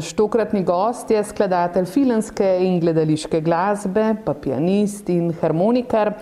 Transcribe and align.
Naš 0.00 0.12
tokratni 0.12 0.62
gost 0.64 1.10
je 1.10 1.20
skladatelj 1.24 1.84
filmske 1.84 2.46
in 2.64 2.78
gledališke 2.80 3.40
glasbe, 3.44 4.14
pa 4.24 4.32
pianist 4.32 5.08
in 5.12 5.26
harmonikar. 5.42 6.14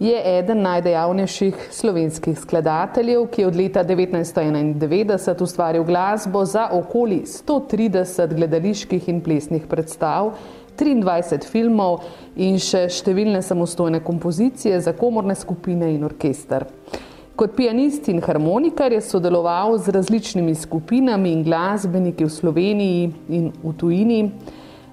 Je 0.00 0.22
eden 0.38 0.62
najdejavnejših 0.64 1.66
slovenskih 1.70 2.38
skladateljev, 2.40 3.26
ki 3.28 3.42
je 3.42 3.48
od 3.50 3.58
leta 3.60 3.82
1991 3.84 5.42
ustvaril 5.42 5.84
glasbo 5.84 6.44
za 6.44 6.70
okoli 6.72 7.18
130 7.28 8.32
gledaliških 8.38 9.08
in 9.12 9.20
plesnih 9.20 9.66
predstav, 9.68 10.32
23 10.80 11.44
filmov 11.44 12.06
in 12.40 12.56
še 12.56 12.86
številne 12.88 13.44
samostojne 13.44 14.00
kompozicije 14.00 14.80
za 14.80 14.96
komorne 14.96 15.36
skupine 15.36 15.92
in 15.92 16.08
orkester. 16.08 16.64
Kot 17.36 17.52
pianist 17.52 18.06
in 18.08 18.22
harmonikar 18.24 18.92
je 18.92 19.00
sodeloval 19.04 19.74
z 19.78 19.92
različnimi 19.92 20.54
skupinami 20.54 21.32
in 21.32 21.42
glasbeniki 21.44 22.24
v 22.24 22.32
Sloveniji 22.32 23.10
in 23.28 23.50
v 23.62 23.72
tujini. 23.76 24.20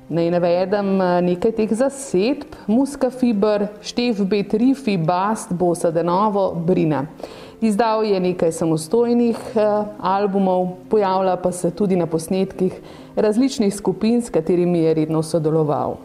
Naj 0.10 0.28
navedem 0.34 0.90
eh, 1.02 1.22
nekaj 1.24 1.54
teh 1.56 1.72
zasedb: 1.72 2.58
Muska 2.68 3.08
Fiber, 3.10 3.70
Štef 3.80 4.20
Betrifi, 4.28 4.98
Bast, 4.98 5.54
Bosa 5.56 5.92
Denovo, 5.92 6.52
Brina. 6.52 7.06
Izdal 7.64 8.04
je 8.04 8.20
nekaj 8.20 8.52
samostojnih 8.52 9.40
eh, 9.56 9.64
albumov, 10.04 10.68
pojavlja 10.92 11.38
pa 11.40 11.52
se 11.52 11.72
tudi 11.72 11.96
na 11.96 12.12
posnetkih 12.12 12.76
različnih 13.16 13.72
skupin, 13.72 14.20
s 14.22 14.30
katerimi 14.30 14.84
je 14.84 14.94
redno 14.94 15.24
sodeloval. 15.24 15.96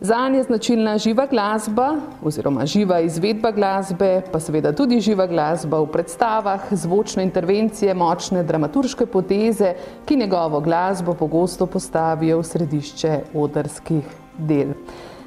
Za 0.00 0.28
nje 0.28 0.36
je 0.36 0.42
značilna 0.42 0.98
živa 0.98 1.26
glasba 1.26 1.94
oziroma 2.22 2.66
živa 2.66 3.00
izvedba 3.00 3.50
glasbe, 3.50 4.22
pa 4.32 4.40
seveda 4.40 4.72
tudi 4.72 5.00
živa 5.00 5.26
glasba 5.26 5.78
v 5.80 5.86
predstavah, 5.86 6.60
zvočne 6.70 7.22
intervencije, 7.24 7.94
močne 7.94 8.42
dramaturške 8.42 9.06
poteze, 9.06 9.72
ki 10.04 10.16
njegovo 10.16 10.60
glasbo 10.60 11.14
pogosto 11.14 11.66
postavijo 11.66 12.38
v 12.38 12.44
središče 12.44 13.20
odrskih 13.34 14.04
del. 14.38 14.74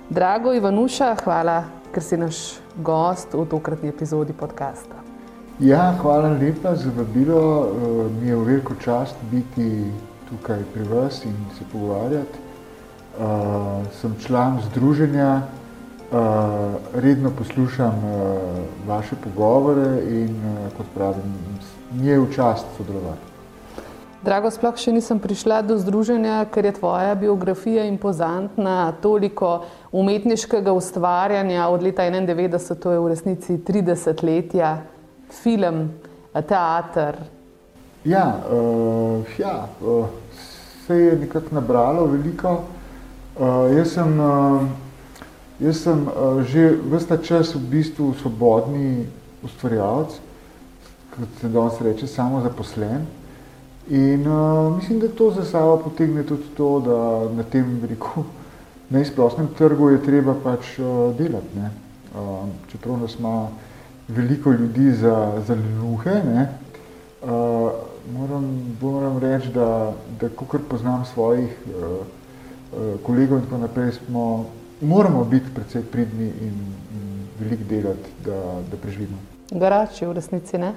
Drago 0.10 0.54
Ivanuša, 0.54 1.16
hvala, 1.24 1.64
ker 1.92 2.04
si 2.04 2.18
naš 2.18 2.60
gost 2.78 3.34
v 3.34 3.48
tokratni 3.50 3.90
epizodi 3.90 4.34
podcasta. 4.34 5.02
Ja, 5.60 5.96
hvala 6.02 6.30
lepa 6.38 6.76
za 6.76 6.92
vabilo. 6.98 7.42
Eh, 7.42 8.22
mi 8.22 8.30
je 8.30 8.36
v 8.36 8.46
veliko 8.46 8.78
čast 8.78 9.18
biti 9.32 9.90
tukaj 10.30 10.62
pri 10.74 10.84
vas 10.94 11.26
in 11.26 11.34
se 11.58 11.66
pogovarjati 11.72 12.49
uh, 13.20 13.86
sem 14.02 14.16
član 14.26 14.62
združenja, 14.72 15.42
uh, 16.12 16.18
redno 16.96 17.32
poslušam 17.38 17.96
uh, 18.04 18.22
vaše 18.88 19.16
pogovore 19.24 20.04
in 20.08 20.36
uh, 20.36 20.78
kot 20.78 20.86
pravim, 20.96 21.36
mi 21.92 22.08
je 22.08 22.20
v 22.20 22.32
čast 22.36 22.66
sodelovati. 22.78 23.30
Drago, 24.20 24.50
sploh 24.52 24.76
še 24.76 24.92
nisem 24.92 25.20
prišla 25.20 25.62
do 25.64 25.78
združenja, 25.80 26.42
ker 26.52 26.68
je 26.68 26.74
tvoja 26.76 27.14
biografija 27.16 27.86
impozantna, 27.88 28.92
toliko 29.00 29.64
umetniškega 29.96 30.74
ustvarjanja 30.76 31.70
od 31.72 31.84
leta 31.88 32.04
91, 32.04 32.76
to 32.84 32.92
je 32.92 33.00
v 33.00 33.08
resnici 33.14 33.56
30 33.64 34.24
letja, 34.28 34.74
film, 35.32 35.88
teater. 36.36 37.16
Ja, 38.04 38.26
uh, 38.52 39.24
ja 39.40 39.70
uh, 39.80 40.12
se 40.84 41.00
je 41.00 41.16
nekako 41.16 41.56
nabralo 41.56 42.06
veliko. 42.12 42.58
Uh, 43.40 43.72
jaz 43.72 43.94
sem, 43.96 44.20
uh, 44.20 44.68
jaz 45.64 45.78
sem 45.80 46.00
uh, 46.12 46.44
že 46.44 46.76
vsta 46.92 47.16
čas 47.24 47.56
v 47.56 47.64
bistvu 47.72 48.12
svobodni 48.20 49.08
ustvarjalec, 49.40 50.20
kot 51.16 51.40
se 51.40 51.48
danes 51.48 51.80
reče, 51.80 52.04
samo 52.04 52.44
zaposlen. 52.44 53.08
In 53.88 54.28
uh, 54.28 54.76
mislim, 54.76 55.00
da 55.00 55.08
to 55.08 55.32
za 55.32 55.48
sabo 55.48 55.78
potegne 55.88 56.28
tudi 56.28 56.52
to, 56.58 56.84
da 56.84 57.00
na 57.32 57.48
tem 57.48 57.80
veliko 57.80 58.28
neizprostnem 58.92 59.48
trgu 59.56 59.96
je 59.96 60.04
treba 60.04 60.36
pač 60.36 60.76
uh, 60.76 61.16
delati. 61.16 61.56
Ne? 61.56 61.72
Uh, 62.12 62.44
čeprav 62.68 63.00
nas 63.00 63.16
ima 63.16 63.48
veliko 64.12 64.52
ljudi 64.52 64.92
za, 64.92 65.40
za 65.48 65.56
lenuhe, 65.56 66.20
ne? 66.28 66.50
Uh, 67.24 67.72
moram, 68.12 68.76
moram 68.82 69.18
reči, 69.24 69.56
da, 69.56 69.94
da 70.20 70.28
kar 70.28 70.60
poznam 70.68 71.08
svojih 71.08 71.56
uh, 71.72 72.19
kolegov 73.04 73.40
in 73.40 73.46
tako 73.46 73.58
naprej, 73.58 73.92
smo, 73.92 74.46
moramo 74.82 75.24
biti 75.24 75.54
predvsej 75.56 75.84
pridni 75.92 76.30
in, 76.42 76.60
in 76.94 77.10
veliko 77.40 77.64
delati, 77.70 78.14
da, 78.26 78.62
da 78.72 78.78
preživimo. 78.78 79.18
Garači 79.52 80.06
v 80.06 80.14
resnici 80.14 80.58
ne? 80.58 80.74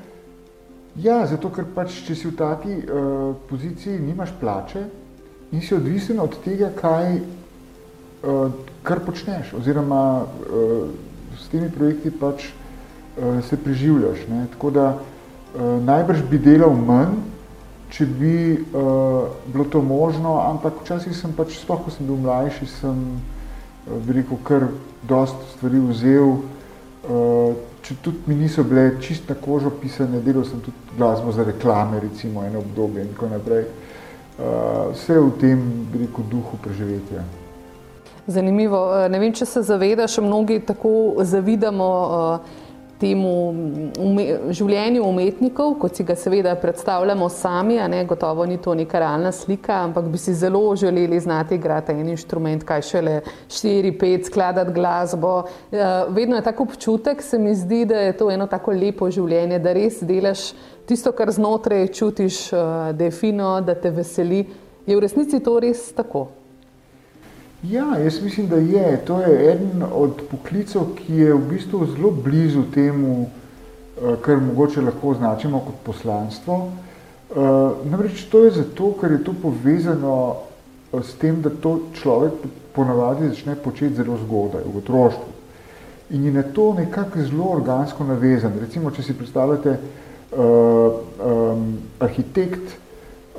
Ja, 0.97 1.22
zato 1.26 1.48
ker 1.52 1.64
pač, 1.75 2.02
če 2.06 2.14
si 2.16 2.28
v 2.28 2.34
taki 2.36 2.75
uh, 2.84 3.32
poziciji, 3.48 4.00
nimaš 4.00 4.34
plače 4.41 4.82
in 5.52 5.62
si 5.64 5.75
odvisen 5.75 6.20
od 6.20 6.36
tega, 6.44 6.69
kaj, 6.76 7.16
uh, 7.20 8.52
kar 8.84 9.00
počneš, 9.04 9.54
oziroma 9.56 10.02
uh, 10.25 10.91
s 11.41 11.48
temi 11.52 11.70
projekti 11.72 12.12
pač 12.12 12.50
uh, 12.50 13.41
se 13.44 13.56
preživljaš. 13.56 14.26
Ne? 14.28 14.47
Tako 14.52 14.70
da 14.70 14.86
uh, 14.92 15.81
najbrž 15.84 16.26
bi 16.28 16.41
delal 16.41 16.76
manj, 16.76 17.16
če 17.92 18.06
bi 18.08 18.36
uh, 18.56 19.28
bilo 19.53 19.64
to 19.69 19.82
možno, 19.84 20.38
ampak 20.41 20.80
včasih 20.80 21.12
sem 21.16 21.34
pač, 21.36 21.58
sploh 21.60 21.82
ko 21.84 21.92
sem 21.92 22.08
bil 22.08 22.16
mlajši, 22.25 22.69
sem 22.80 23.03
uh, 23.20 24.08
rekel, 24.08 24.41
kar 24.48 24.69
dost 25.08 25.36
stvari 25.53 25.82
vzel, 25.91 26.38
uh, 26.41 27.52
če 27.84 27.98
tudi 28.00 28.31
mi 28.31 28.38
niso 28.41 28.64
bile 28.64 28.97
čist 29.02 29.28
na 29.28 29.36
kožo 29.36 29.75
pisane, 29.76 30.22
delal 30.25 30.47
sem 30.48 30.62
tudi 30.64 30.97
glasbo 30.97 31.34
za 31.36 31.44
reklame, 31.44 32.00
recimo 32.00 32.47
eno 32.47 32.64
obdobje 32.64 33.04
in 33.04 33.12
tako 33.12 33.31
naprej. 33.34 33.69
Uh, 34.41 34.91
vse 34.97 35.20
v 35.20 35.31
tem, 35.41 35.62
bi 35.92 36.06
rekel, 36.06 36.25
duhu 36.32 36.56
preživetja. 36.64 37.26
Zanimivo. 38.26 38.78
Ne 39.10 39.19
vem, 39.19 39.34
če 39.34 39.44
se 39.50 39.60
zavedaš, 39.66 40.16
mnogi 40.22 40.62
tako 40.64 41.20
zavidamo 41.26 41.88
uh, 41.92 42.60
temu 43.02 43.32
ume, 43.98 44.24
življenju 44.54 45.02
umetnikov, 45.04 45.74
kot 45.82 45.98
si 45.98 46.06
ga 46.06 46.14
seveda 46.18 46.54
predstavljamo 46.60 47.28
sami, 47.32 47.80
ne 47.90 48.04
gotovo 48.08 48.46
ni 48.46 48.60
to 48.62 48.76
neka 48.78 49.00
realna 49.02 49.32
slika, 49.34 49.80
ampak 49.88 50.06
bi 50.12 50.20
si 50.22 50.34
zelo 50.38 50.62
želeli 50.78 51.20
znati 51.20 51.58
igrati 51.58 51.92
en 51.92 52.12
inštrument, 52.14 52.64
kaj 52.68 52.84
šele 52.88 53.16
štiri, 53.50 53.94
pet, 53.98 54.26
skladati 54.30 54.74
glasbo. 54.74 55.32
Eh, 55.72 55.86
vedno 56.14 56.38
je 56.38 56.46
tako 56.46 56.68
občutek, 56.70 57.22
se 57.22 57.38
mi 57.38 57.54
zdi, 57.58 57.84
da 57.90 58.04
je 58.06 58.16
to 58.16 58.30
eno 58.30 58.46
tako 58.46 58.76
lepo 58.76 59.10
življenje, 59.10 59.58
da 59.62 59.72
res 59.76 60.02
delaš 60.06 60.52
tisto, 60.86 61.12
kar 61.12 61.32
znotraj 61.32 61.88
čutiš, 61.88 62.44
eh, 62.52 62.92
da 62.92 63.10
je 63.10 63.10
fino, 63.10 63.56
da 63.60 63.74
te 63.74 63.90
veseli. 63.90 64.46
Je 64.86 64.96
v 64.96 65.02
resnici 65.02 65.40
to 65.42 65.58
res 65.62 65.90
tako? 65.94 66.28
Ja, 67.62 67.99
jaz 67.99 68.23
mislim, 68.23 68.49
da 68.49 68.56
je. 68.56 69.05
To 69.05 69.20
je 69.20 69.53
eden 69.53 69.82
od 69.94 70.23
poklicov, 70.31 70.97
ki 70.99 71.14
je 71.14 71.35
v 71.35 71.43
bistvu 71.50 71.87
zelo 71.87 72.11
blizu 72.11 72.62
temu, 72.75 73.26
eh, 73.26 74.17
kar 74.23 74.41
mogoče 74.41 74.81
lahko 74.81 75.09
označimo 75.09 75.61
kot 75.61 75.75
poslanstvo. 75.85 76.69
Eh, 77.31 77.70
namreč 77.85 78.25
to 78.25 78.44
je 78.44 78.50
zato, 78.50 78.94
ker 79.00 79.12
je 79.12 79.25
to 79.25 79.35
povezano 79.43 80.35
eh, 80.93 81.03
s 81.03 81.14
tem, 81.14 81.43
da 81.43 81.50
to 81.50 81.79
človek 81.94 82.32
ponavadi 82.75 83.29
začne 83.29 83.55
početi 83.55 83.94
zelo 83.94 84.19
zgodaj, 84.26 84.62
v 84.67 84.76
otroštvu. 84.76 85.31
In 86.11 86.25
je 86.25 86.32
na 86.32 86.43
to 86.43 86.75
nekako 86.75 87.23
zelo 87.23 87.53
organsko 87.53 88.05
navezan. 88.05 88.53
Recimo, 88.61 88.91
če 88.91 89.03
si 89.03 89.15
predstavljate 89.17 89.70
uh, 89.73 90.41
um, 91.25 91.79
arhitekt, 92.00 92.75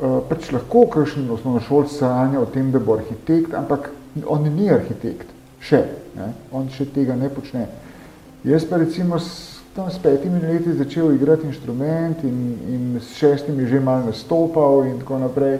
uh, 0.02 0.22
pač 0.30 0.50
lahko 0.52 0.88
kakšen 0.90 1.30
osnovnošolc 1.30 1.92
sanja 1.94 2.42
o 2.42 2.46
tem, 2.46 2.72
da 2.72 2.80
bo 2.80 2.98
arhitekt, 2.98 3.54
ampak 3.54 3.92
on 4.26 4.44
ni 4.56 4.70
arhitekt, 4.70 5.30
še, 5.64 5.82
ne? 6.18 6.34
on 6.52 6.70
še 6.70 6.86
tega 6.94 7.16
ne 7.18 7.30
počne. 7.34 7.68
Jaz 8.46 8.66
pa 8.68 8.78
recimo 8.78 9.18
s, 9.20 9.64
tam 9.76 9.90
s 9.90 9.98
petimi 10.04 10.42
leti 10.44 10.74
začel 10.78 11.16
igrati 11.16 11.48
inštrument 11.48 12.24
in, 12.28 12.38
in 12.70 12.84
s 13.00 13.16
šestimi 13.18 13.66
že 13.66 13.80
malo 13.80 14.12
nastopal 14.12 14.86
in 14.86 15.00
tako 15.00 15.24
naprej. 15.24 15.60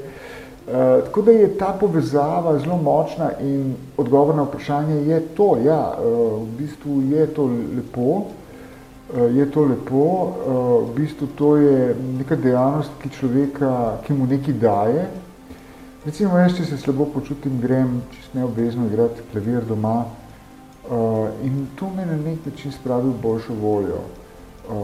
Uh, 0.64 1.04
tako 1.04 1.22
da 1.22 1.32
je 1.32 1.48
ta 1.60 1.74
povezava 1.80 2.60
zelo 2.60 2.78
močna 2.78 3.34
in 3.42 3.74
odgovor 3.98 4.36
na 4.36 4.46
vprašanje 4.48 4.96
je 5.10 5.20
to, 5.36 5.58
ja, 5.66 5.98
uh, 6.00 6.40
v 6.40 6.48
bistvu 6.58 7.02
je 7.12 7.26
to 7.36 7.50
lepo, 7.76 8.12
uh, 8.24 9.36
je 9.36 9.50
to 9.52 9.66
lepo, 9.68 10.06
uh, 10.06 10.88
v 10.88 10.96
bistvu 10.96 11.28
to 11.36 11.58
je 11.58 11.96
neka 12.20 12.36
dejavnost, 12.36 12.96
ki 13.02 13.10
človeka, 13.10 13.74
ki 14.08 14.14
mu 14.14 14.28
nekaj 14.28 14.54
daje. 14.54 15.04
Recimo, 16.04 16.36
jaz, 16.36 16.58
če 16.58 16.66
se 16.68 16.78
slabo 16.82 17.06
počutim, 17.14 17.62
grem 17.64 18.02
čisto 18.12 18.36
neobvezno 18.36 18.90
igrati 18.90 19.24
klavir 19.32 19.64
doma 19.64 20.02
uh, 20.04 21.30
in 21.48 21.68
to 21.80 21.88
me 21.96 22.04
na 22.06 22.18
nek 22.20 22.44
način 22.46 22.72
spravi 22.76 23.08
v 23.08 23.22
boljšo 23.24 23.54
voljo. 23.62 24.02
Uh, 24.68 24.76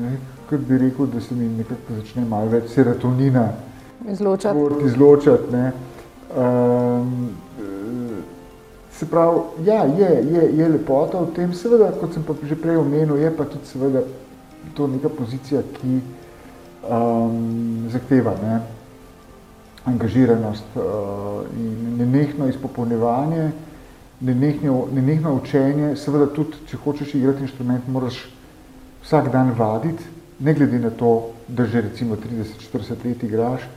nekaj 0.00 0.58
bi 0.58 0.78
rekel, 0.78 1.06
da 1.06 1.20
se 1.20 1.34
mi 1.34 1.46
nekako 1.60 2.00
začne 2.00 2.24
malo 2.24 2.50
več 2.50 2.72
serotonina 2.74 3.52
izločati. 4.10 4.58
izločati 4.86 5.62
um, 6.36 7.30
se 8.92 9.06
pravi, 9.06 9.40
ja, 9.64 9.84
je, 9.84 10.10
je, 10.32 10.50
je 10.58 10.68
lepota 10.68 11.22
v 11.22 11.30
tem, 11.38 11.54
seveda, 11.54 11.92
kot 12.00 12.18
sem 12.18 12.26
pa 12.26 12.34
že 12.42 12.58
prej 12.58 12.82
omenil, 12.82 13.14
je 13.16 13.30
pa 13.36 13.46
tudi 13.46 13.70
seveda 13.70 14.02
to 14.74 14.90
neka 14.90 15.08
pozicija, 15.08 15.62
ki 15.78 16.00
um, 16.90 17.86
zahteva 17.94 18.34
ne, 18.42 18.60
angažiranost 19.90 20.76
uh, 20.76 20.82
in 21.56 21.96
nenehno 21.98 22.48
izpopolnjevanje, 22.48 23.50
nenehno, 24.20 24.86
nenehno 24.94 25.34
učenje, 25.40 25.94
seveda 25.96 26.30
tudi, 26.34 26.62
če 26.70 26.80
hočeš 26.84 27.14
igrati 27.18 27.46
inštrument, 27.46 27.88
moraš 27.88 28.22
vsak 29.04 29.30
dan 29.32 29.52
vaditi, 29.58 30.04
ne 30.40 30.54
glede 30.54 30.78
na 30.78 30.90
to, 30.90 31.32
da 31.48 31.66
že 31.66 31.84
recimo 31.88 32.16
30-40 32.16 33.04
let 33.04 33.22
igraš, 33.28 33.68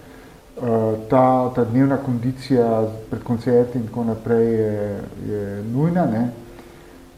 Eh, 0.53 0.95
ta, 1.09 1.51
ta 1.55 1.63
dnevna 1.65 1.97
kondicija 1.97 2.87
pred 3.09 3.23
koncerti 3.23 3.77
in 3.77 3.87
tako 3.87 4.03
naprej 4.03 4.53
je, 4.53 4.99
je 5.29 5.63
nujna. 5.63 6.05
Ne. 6.05 6.29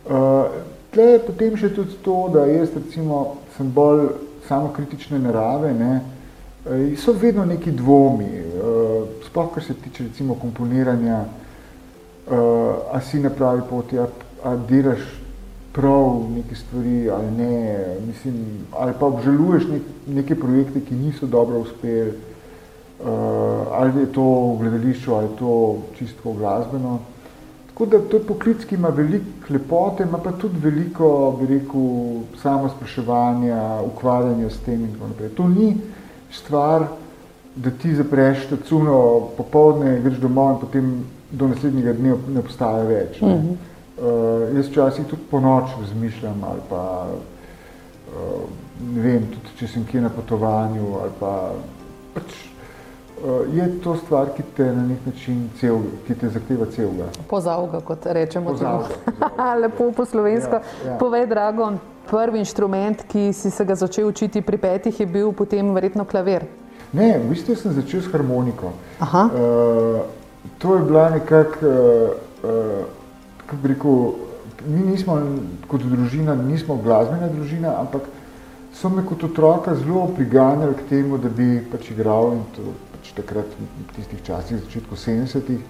Uh, 0.05 0.45
tle 0.93 1.03
je 1.03 1.19
potem 1.19 1.57
še 1.57 1.73
tudi 1.75 1.97
to, 2.05 2.29
da 2.31 2.45
jaz 2.45 2.71
recimo 2.77 3.41
sem 3.57 3.67
bolj 3.73 4.05
samokritične 4.47 5.19
narave, 5.19 5.73
ne, 5.73 5.97
so 6.97 7.13
vedno 7.13 7.45
neki 7.45 7.71
dvomi, 7.71 8.25
uh, 8.25 9.07
sploh 9.27 9.53
kar 9.53 9.63
se 9.63 9.73
tiče 9.73 10.03
recimo 10.03 10.35
komponiranja, 10.35 11.19
uh, 11.21 12.35
a 12.91 13.01
si 13.01 13.19
na 13.19 13.29
pravi 13.29 13.61
poti, 13.69 13.99
a, 13.99 14.07
a 14.43 14.55
delaš 14.55 14.99
prav 15.73 16.23
neke 16.35 16.55
stvari 16.55 17.09
ali 17.09 17.31
ne, 17.31 17.85
mislim, 18.07 18.35
ali 18.71 18.93
pa 18.99 19.05
obžaluješ 19.05 19.67
nek, 19.67 19.81
neke 20.07 20.35
projekte, 20.35 20.81
ki 20.81 20.95
niso 20.95 21.27
dobro 21.27 21.59
uspeli, 21.59 22.09
uh, 22.09 23.07
ali 23.71 23.99
je 23.99 24.13
to 24.13 24.23
v 24.23 24.57
gledališču, 24.59 25.13
ali 25.13 25.27
je 25.27 25.37
to 25.39 25.77
čisto 25.97 26.33
glasbeno. 26.33 26.99
Tako 27.67 27.85
da 27.85 27.99
to 27.99 28.17
je 28.17 28.23
poklic, 28.23 28.65
ki 28.65 28.75
ima 28.75 28.89
veliko 28.89 29.53
lepote, 29.53 30.03
ima 30.03 30.17
pa 30.17 30.31
tudi 30.31 30.59
veliko, 30.63 31.37
bi 31.39 31.45
rekel, 31.45 32.21
samo 32.41 32.69
spraševanja, 32.69 33.81
ukvarjanja 33.85 34.49
s 34.49 34.63
tem 34.65 34.81
in 34.81 34.93
tako 34.93 35.07
naprej. 35.07 35.29
To 35.29 35.47
ni 35.49 35.75
stvar, 36.37 36.87
da 37.55 37.71
ti 37.71 37.95
zapreš 37.95 38.47
ta 38.49 38.57
cuno 38.67 38.97
popovdne, 39.37 39.99
greš 40.03 40.17
domov 40.19 40.55
in 40.55 40.59
potem 40.59 40.89
do 41.31 41.47
naslednjega 41.47 41.93
dne 41.93 42.15
ne 42.33 42.39
obstaja 42.39 42.83
več. 42.83 43.21
Ne. 43.21 43.33
Uh 43.33 43.43
-huh. 43.43 43.55
uh, 44.49 44.55
jaz 44.55 44.67
včasih 44.67 45.05
tudi 45.05 45.21
po 45.31 45.39
noč 45.39 45.71
razmišljam 45.79 46.43
ali 46.43 46.61
pa 46.69 47.07
uh, 47.07 48.49
ne 48.95 49.01
vem, 49.01 49.27
tudi 49.31 49.55
če 49.59 49.67
sem 49.67 49.85
kje 49.85 50.01
na 50.01 50.09
potovanju 50.09 50.99
ali 51.01 51.11
pa 51.19 51.51
pač 52.13 52.54
je 53.53 53.79
to 53.83 53.95
stvar, 53.95 54.29
ki 54.35 54.43
te 54.57 54.65
na 54.65 54.83
nek 54.87 55.05
način 55.05 55.49
cel, 55.59 55.79
ki 56.07 56.15
te 56.15 56.29
zahteva 56.29 56.65
celega. 56.71 57.07
Pozavga, 57.29 57.79
kot 57.79 58.05
rečemo. 58.05 58.51
Pozavga, 58.51 58.87
Lepo 59.61 59.91
po 59.91 60.05
slovensko. 60.05 60.59
Ja, 60.61 60.91
ja. 60.91 60.97
Povej, 60.97 61.27
Dragon, 61.27 61.79
prvi 62.09 62.39
inštrument, 62.39 63.05
ki 63.07 63.33
si 63.33 63.51
se 63.51 63.65
ga 63.65 63.75
začel 63.75 64.07
učiti 64.07 64.41
pri 64.41 64.57
petih, 64.57 64.99
je 64.99 65.05
bil 65.05 65.31
potem 65.31 65.73
verjetno 65.73 66.05
klavir. 66.05 66.45
Ne, 66.93 67.17
v 67.19 67.31
bistvu 67.33 67.55
sem 67.55 67.73
začel 67.73 68.01
s 68.01 68.11
harmoniko. 68.13 68.71
Uh, 69.01 70.05
to 70.57 70.75
je 70.75 70.83
bila 70.85 71.09
nekako, 71.09 71.65
uh, 71.65 72.09
uh, 72.43 72.85
kako 73.41 73.61
bi 73.61 73.73
rekel, 73.73 73.97
mi 74.67 74.85
nismo 74.91 75.17
kot 75.67 75.81
družina, 75.81 76.35
nismo 76.35 76.77
glasbena 76.77 77.27
družina, 77.27 77.73
ampak 77.81 78.07
so 78.75 78.89
me 78.89 79.03
kot 79.05 79.23
otroka 79.23 79.75
zelo 79.75 80.07
priganjali 80.15 80.75
k 80.75 80.89
temu, 80.89 81.17
da 81.17 81.29
bi 81.29 81.59
pač 81.71 81.91
igral 81.91 82.33
in 82.35 82.43
to 82.55 82.73
takrat 83.15 83.45
v 83.59 83.95
tistih 83.95 84.21
časih, 84.23 84.59
začetku 84.65 84.95
70-ih, 84.95 85.61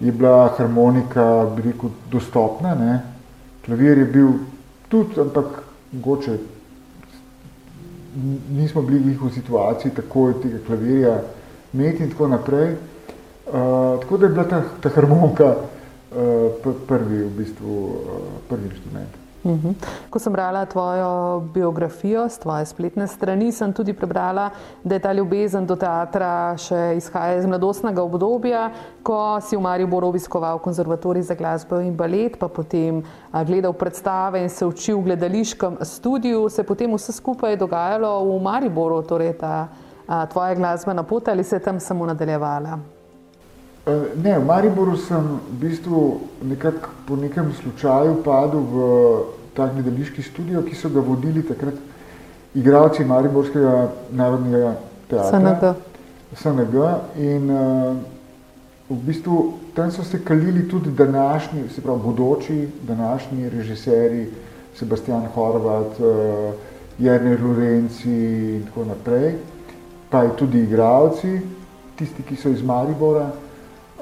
je 0.00 0.12
bila 0.12 0.54
harmonika, 0.58 1.46
bi 1.56 1.70
rekel, 1.70 1.90
dostopna, 2.10 2.74
ne. 2.74 3.02
Klavir 3.64 3.98
je 3.98 4.04
bil 4.04 4.32
tudi, 4.88 5.20
ampak 5.20 5.62
mogoče 5.92 6.38
nismo 8.50 8.82
bili 8.82 9.16
v 9.20 9.30
situaciji 9.34 9.94
takoj 9.94 10.36
tega 10.42 10.58
klavirja 10.66 11.18
imeti 11.72 12.04
in 12.04 12.10
tako 12.10 12.28
naprej. 12.28 12.76
Uh, 13.46 14.00
tako 14.00 14.16
da 14.16 14.26
je 14.26 14.32
bila 14.32 14.44
ta, 14.48 14.62
ta 14.80 14.88
harmonika 14.88 15.54
uh, 15.56 16.74
prvi, 16.88 17.24
v 17.24 17.30
bistvu, 17.36 17.84
uh, 17.84 18.22
prvi 18.48 18.70
inštrument. 18.70 19.23
Mhm. 19.44 19.76
Ko 20.10 20.18
sem 20.18 20.32
brala 20.32 20.64
tvojo 20.64 21.40
biografijo 21.52 22.28
z 22.28 22.38
tvoje 22.38 22.66
spletne 22.66 23.06
strani, 23.06 23.52
sem 23.52 23.72
tudi 23.72 23.92
prebrala, 23.92 24.50
da 24.84 24.94
je 24.94 25.00
ta 25.00 25.12
ljubezen 25.12 25.66
do 25.66 25.76
teatra 25.76 26.56
še 26.56 26.94
izhaja 26.96 27.36
iz 27.36 27.46
mladostnega 27.46 28.02
obdobja, 28.02 28.70
ko 29.04 29.36
si 29.44 29.56
v 29.56 29.60
Mariboru 29.60 30.08
obiskoval 30.08 30.62
konzervatorij 30.64 31.28
za 31.28 31.36
glasbo 31.36 31.82
in 31.84 31.92
balet, 31.96 32.38
pa 32.40 32.48
potem 32.48 33.02
gledal 33.44 33.76
predstave 33.76 34.40
in 34.40 34.48
se 34.48 34.64
učil 34.64 35.02
v 35.02 35.10
gledališkem 35.10 35.76
studiu, 35.84 36.48
se 36.48 36.62
je 36.62 36.66
potem 36.66 36.96
vse 36.96 37.12
skupaj 37.12 37.60
dogajalo 37.60 38.16
v 38.24 38.40
Mariboru, 38.42 39.02
torej 39.04 39.36
ta 39.44 39.68
tvoja 40.32 40.54
glasbena 40.54 41.02
pot 41.02 41.28
ali 41.28 41.44
se 41.44 41.56
je 41.56 41.68
tam 41.68 41.80
samo 41.80 42.06
nadaljevala? 42.06 42.93
Ne, 43.84 44.38
v 44.38 44.44
Mariboru 44.44 44.96
sem 44.96 45.20
v 45.20 45.56
bistvu 45.60 46.20
nekako 46.40 46.88
po 47.04 47.16
nekem 47.20 47.52
slučaju 47.52 48.22
padel 48.24 48.64
v 48.64 48.76
ta 49.52 49.68
gledališki 49.68 50.22
studio, 50.24 50.62
ki 50.64 50.72
so 50.72 50.88
ga 50.88 51.04
vodili 51.04 51.44
takrat 51.44 51.76
igralci 52.56 53.04
Mariborskega 53.04 53.92
narodnega 54.08 54.72
teatra. 55.10 55.36
SNG. 55.36 55.74
SNG. 56.32 56.74
In 57.20 57.52
uh, 57.52 57.92
v 58.88 58.98
bistvu 59.04 59.52
tam 59.76 59.92
so 59.92 60.00
se 60.00 60.24
kalili 60.24 60.64
tudi 60.68 60.90
današnji, 60.90 61.68
se 61.68 61.84
pravi 61.84 62.00
bodoči, 62.00 62.68
današnji 62.88 63.50
režiserji, 63.50 64.30
Sebastian 64.74 65.28
Horvat, 65.34 66.00
uh, 66.00 66.56
Jernej 66.98 67.36
Lorenci 67.36 68.16
in 68.56 68.64
tako 68.64 68.84
naprej, 68.84 69.34
pa 70.10 70.24
tudi 70.28 70.62
igralci, 70.64 71.40
tisti, 71.98 72.22
ki 72.22 72.36
so 72.36 72.48
iz 72.48 72.62
Maribora. 72.62 73.43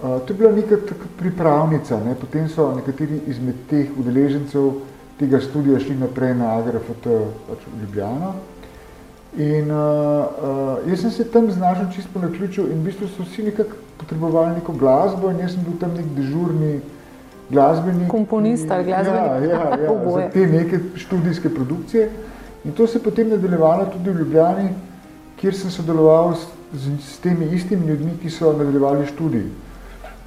Uh, 0.02 0.20
to 0.26 0.32
je 0.32 0.38
bila 0.38 0.52
neka 0.52 0.76
pripravnica, 1.18 2.00
ne? 2.04 2.14
potem 2.20 2.48
so 2.48 2.72
nekateri 2.74 3.20
izmed 3.30 3.54
teh 3.70 3.86
udeležencev 3.98 4.72
tega 5.18 5.38
študija 5.40 5.78
šli 5.78 5.94
naprej 6.00 6.34
na 6.34 6.56
AGRFT 6.58 7.06
pač 7.46 7.68
v 7.68 7.82
Ljubljano. 7.82 8.32
In 9.38 9.70
uh, 9.70 9.78
uh, 9.78 10.90
jaz 10.90 11.00
sem 11.00 11.10
se 11.10 11.24
tam 11.24 11.50
znašel 11.50 11.86
čisto 11.94 12.10
po 12.14 12.20
naključju 12.20 12.66
in 12.72 12.82
v 12.82 12.90
bistvu 12.90 13.08
so 13.08 13.22
vsi 13.22 13.46
nekako 13.46 13.78
potrebovali 13.96 14.58
neko 14.58 14.72
glasbo 14.72 15.30
in 15.30 15.38
jaz 15.38 15.54
sem 15.54 15.62
bil 15.64 15.78
tam 15.80 15.94
nek 15.94 16.10
dežurni 16.16 16.80
glasbenik. 17.50 18.10
Komponist 18.10 18.70
ali 18.70 18.84
glasbenik. 18.84 19.48
Ja, 19.50 19.56
ja, 19.56 19.78
ja 19.86 20.12
za 20.14 20.28
te 20.34 20.46
neke 20.46 20.80
študijske 20.96 21.54
produkcije. 21.54 22.10
In 22.64 22.72
to 22.72 22.86
se 22.86 22.98
je 22.98 23.02
potem 23.02 23.28
nadaljevalo 23.28 23.86
tudi 23.94 24.10
v 24.10 24.18
Ljubljani, 24.18 24.68
kjer 25.36 25.54
sem 25.54 25.70
sodeloval 25.70 26.34
s, 26.34 26.46
z, 26.74 26.98
s 27.00 27.18
temi 27.18 27.48
istimi 27.54 27.86
ljudmi, 27.86 28.18
ki 28.22 28.30
so 28.30 28.52
nadaljevali 28.52 29.06
študij. 29.06 29.46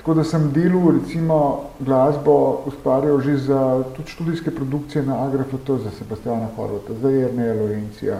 Tako 0.05 0.13
da 0.13 0.23
sem 0.23 0.51
delal 0.53 0.91
recimo 1.01 1.63
glasbo, 1.79 2.61
ustvarjal 2.69 3.21
že 3.25 3.37
za 3.37 3.83
tudi 3.95 4.11
študijske 4.11 4.51
produkcije 4.51 5.01
na 5.01 5.25
Agrafoto, 5.25 5.77
za 5.77 5.89
Sebastiana 5.97 6.45
Horvata, 6.55 6.93
za 7.01 7.09
Jerneja 7.09 7.53
Lorencija, 7.53 8.19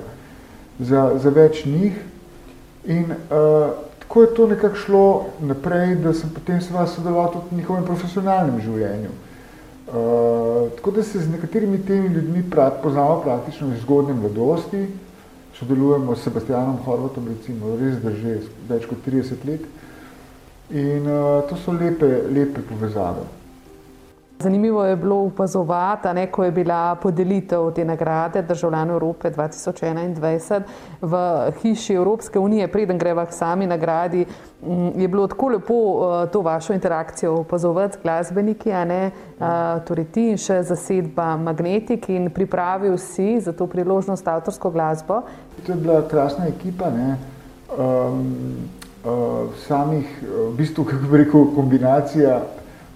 za, 0.79 1.11
za 1.21 1.29
več 1.29 1.61
njih. 1.65 1.99
In 2.85 3.05
uh, 3.05 3.69
tako 3.99 4.21
je 4.21 4.33
to 4.33 4.47
nekako 4.47 4.75
šlo 4.75 5.25
naprej, 5.39 5.95
da 6.01 6.13
sem 6.13 6.33
potem 6.33 6.57
seveda 6.61 6.87
sodeloval 6.87 7.31
tudi 7.31 7.53
v 7.53 7.61
njihovem 7.61 7.85
profesionalnem 7.85 8.59
življenju. 8.65 9.13
Uh, 9.85 10.73
tako 10.81 10.97
da 10.97 11.03
se 11.03 11.21
z 11.21 11.29
nekaterimi 11.37 11.85
temi 11.85 12.09
ljudmi 12.17 12.47
prav, 12.49 12.81
poznamo 12.81 13.21
praktično 13.21 13.69
v 13.69 13.77
zgodnjem 13.85 14.25
mladosti, 14.25 14.87
sodelujemo 15.61 16.15
s 16.15 16.25
Sebastianom 16.25 16.81
Horvatom, 16.81 17.29
recimo, 17.29 17.77
res 17.77 18.01
da 18.01 18.09
že 18.09 18.39
več 18.73 18.89
kot 18.89 19.05
30 19.05 19.45
let. 19.45 19.84
In 20.69 21.05
uh, 21.05 21.47
to 21.49 21.55
so 21.55 21.71
lepe, 21.71 22.23
lepe 22.31 22.61
povezave. 22.61 23.21
Zanimivo 24.39 24.85
je 24.85 24.95
bilo 24.95 25.15
opazovati, 25.15 26.07
ne, 26.13 26.27
ko 26.31 26.43
je 26.43 26.51
bila 26.51 26.95
podelitev 26.95 27.71
te 27.71 27.85
nagrade 27.85 28.41
državljanov 28.41 28.95
Evrope 28.95 29.31
2021 29.31 30.61
v 31.01 31.17
hiši 31.61 31.93
Evropske 31.93 32.39
unije, 32.39 32.67
preden 32.67 32.97
greva 32.97 33.25
k 33.25 33.31
sami 33.33 33.67
nagradi, 33.67 34.25
mm, 34.61 35.01
je 35.01 35.07
bilo 35.07 35.27
tako 35.27 35.47
lepo 35.47 35.73
uh, 35.73 36.29
to 36.31 36.41
vašo 36.41 36.73
interakcijo 36.73 37.33
opazovati 37.33 37.93
z 37.93 38.01
glasbeniki, 38.03 38.69
ne 38.69 39.11
uh, 39.39 39.47
torej 39.87 40.05
ti 40.05 40.29
in 40.29 40.37
še 40.37 40.63
zasedba 40.63 41.37
Magnetik 41.37 42.09
in 42.09 42.29
pripravil 42.29 42.97
si 42.97 43.39
za 43.39 43.53
to 43.53 43.67
priložnost 43.67 44.27
avtorsko 44.27 44.69
glasbo. 44.69 45.21
To 45.65 45.71
je 45.71 45.77
bila 45.77 46.01
krasna 46.07 46.47
ekipa, 46.47 46.89
ne. 46.89 47.15
Um, 47.77 48.67
samih, 49.67 50.05
v 50.23 50.51
bistvu, 50.57 50.83
kako 50.85 51.11
bi 51.11 51.17
rekel, 51.17 51.45
kombinacija 51.55 52.41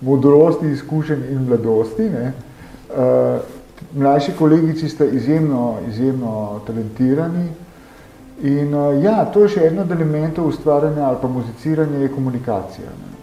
modrosti, 0.01 0.71
izkušenj 0.71 1.23
in 1.31 1.45
mladosti. 1.47 2.09
Ne. 2.09 2.33
Uh, 2.89 3.41
mlajši 3.95 4.31
kolegici 4.39 4.89
sta 4.89 5.05
izjemno, 5.05 5.77
izjemno 5.89 6.59
talentirani. 6.67 7.49
In 8.41 8.73
uh, 8.73 9.03
ja, 9.03 9.25
to 9.25 9.43
je 9.43 9.55
še 9.55 9.67
eno 9.67 9.83
od 9.83 9.91
elementov 9.91 10.47
ustvarjanja 10.47 11.05
ali 11.05 11.17
pa 11.21 11.27
muziciranja 11.27 11.99
je 11.99 12.11
komunikacija. 12.13 12.89
Ne. 12.89 13.15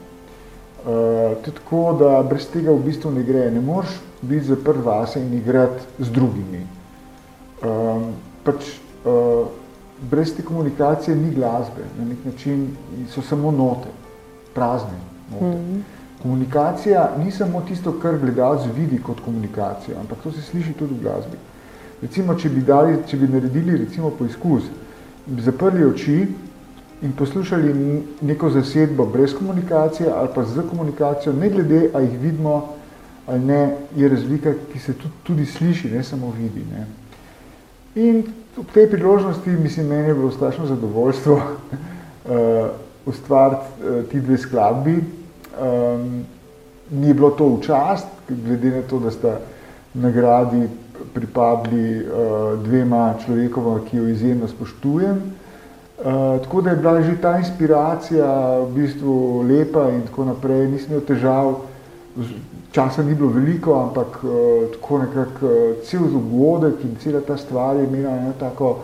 Uh, 0.86 1.36
tako 1.44 1.96
da 1.98 2.22
brez 2.22 2.46
tega 2.52 2.70
v 2.70 2.84
bistvu 2.84 3.10
ne 3.10 3.24
gre. 3.26 3.50
Ne 3.50 3.60
moreš 3.60 3.96
biti 4.22 4.46
zaprt 4.52 4.84
vase 4.84 5.20
in 5.20 5.34
igrati 5.34 5.82
z 5.98 6.12
drugimi. 6.12 6.66
Um, 7.64 8.10
pač, 8.44 8.68
uh, 9.04 9.48
brez 10.10 10.36
te 10.36 10.42
komunikacije 10.42 11.16
ni 11.16 11.30
glasbe. 11.34 11.84
Na 11.98 12.04
nek 12.04 12.24
način 12.24 12.68
so 13.08 13.22
samo 13.22 13.50
note, 13.50 13.88
prazne 14.54 14.98
note. 15.32 15.44
Mm 15.44 15.76
-hmm. 15.76 15.80
Komunikacija 16.22 17.10
ni 17.24 17.30
samo 17.30 17.60
tisto, 17.60 17.92
kar 18.02 18.18
gledalec 18.18 18.60
vidi 18.76 19.02
kot 19.02 19.20
komunikacijo, 19.20 19.98
ampak 20.00 20.18
to 20.22 20.32
se 20.32 20.42
sliši 20.42 20.72
tudi 20.72 20.94
v 20.94 21.02
glasbi. 21.02 21.36
Recimo, 22.02 22.34
če 22.34 22.48
bi, 22.48 22.62
dali, 22.62 22.96
če 23.06 23.16
bi 23.16 23.28
naredili 23.28 23.76
recimo 23.76 24.10
poizkus, 24.10 24.62
bi 25.26 25.42
zaprli 25.42 25.84
oči 25.84 26.26
in 27.02 27.12
poslušali 27.12 27.74
neko 28.20 28.50
zasedbo 28.50 29.06
brez 29.06 29.34
komunikacije 29.34 30.10
ali 30.10 30.28
pa 30.34 30.44
z 30.44 30.62
komunikacijo, 30.70 31.32
ne 31.32 31.50
glede, 31.50 31.90
a 31.94 32.00
jih 32.00 32.18
vidimo 32.20 32.76
ali 33.26 33.40
ne, 33.44 33.76
je 33.96 34.08
razlika, 34.08 34.52
ki 34.72 34.78
se 34.78 34.92
tudi, 34.92 35.14
tudi 35.22 35.46
sliši, 35.46 35.90
ne 35.90 36.02
samo 36.02 36.30
vidi. 36.38 36.62
Ne. 36.70 36.86
In 37.94 38.22
v 38.56 38.66
tej 38.72 38.90
priložnosti, 38.90 39.50
mislim, 39.50 39.86
meni 39.86 40.08
je 40.08 40.14
bilo 40.14 40.30
strašno 40.30 40.66
zadovoljstvo 40.66 41.34
uh, 41.34 41.42
ustvariti 43.10 43.62
uh, 43.84 44.04
ti 44.10 44.20
dve 44.20 44.38
skladbi, 44.38 45.02
Um, 45.56 46.26
ni 46.90 47.14
bilo 47.14 47.30
to 47.30 47.56
v 47.56 47.64
čast, 47.64 48.06
glede 48.28 48.70
na 48.70 48.82
to, 48.84 49.00
da 49.00 49.10
sta 49.10 49.40
nagradi 49.96 50.68
pripadli 51.16 52.04
uh, 52.04 52.60
dvema 52.60 53.16
človekova, 53.25 53.80
ki 53.88 53.96
jo 53.96 54.08
izjemno 54.08 54.48
spoštujem. 54.48 55.16
Uh, 55.16 56.36
tako 56.44 56.60
da 56.60 56.70
je 56.70 56.76
bila 56.76 57.02
že 57.02 57.16
ta 57.20 57.38
inspiracija 57.38 58.28
v 58.68 58.72
bistvu 58.75 59.42
lepa 59.48 59.88
in 59.96 60.04
tako 60.10 60.28
naprej. 60.28 60.68
Nisem 60.68 60.92
imel 60.92 61.06
težav, 61.08 61.54
časa 62.76 63.02
ni 63.02 63.14
bilo 63.14 63.30
veliko, 63.33 63.73
ampak 63.80 64.21
uh, 64.21 64.68
tako 64.75 64.99
nekako 64.99 65.47
uh, 65.47 65.76
cel 65.85 66.04
dogodek 66.12 66.85
in 66.85 66.97
cela 67.00 67.23
ta 67.25 67.37
stvar 67.37 67.76
je 67.76 67.87
imela 67.87 68.12
eno 68.16 68.33
tako 68.40 68.76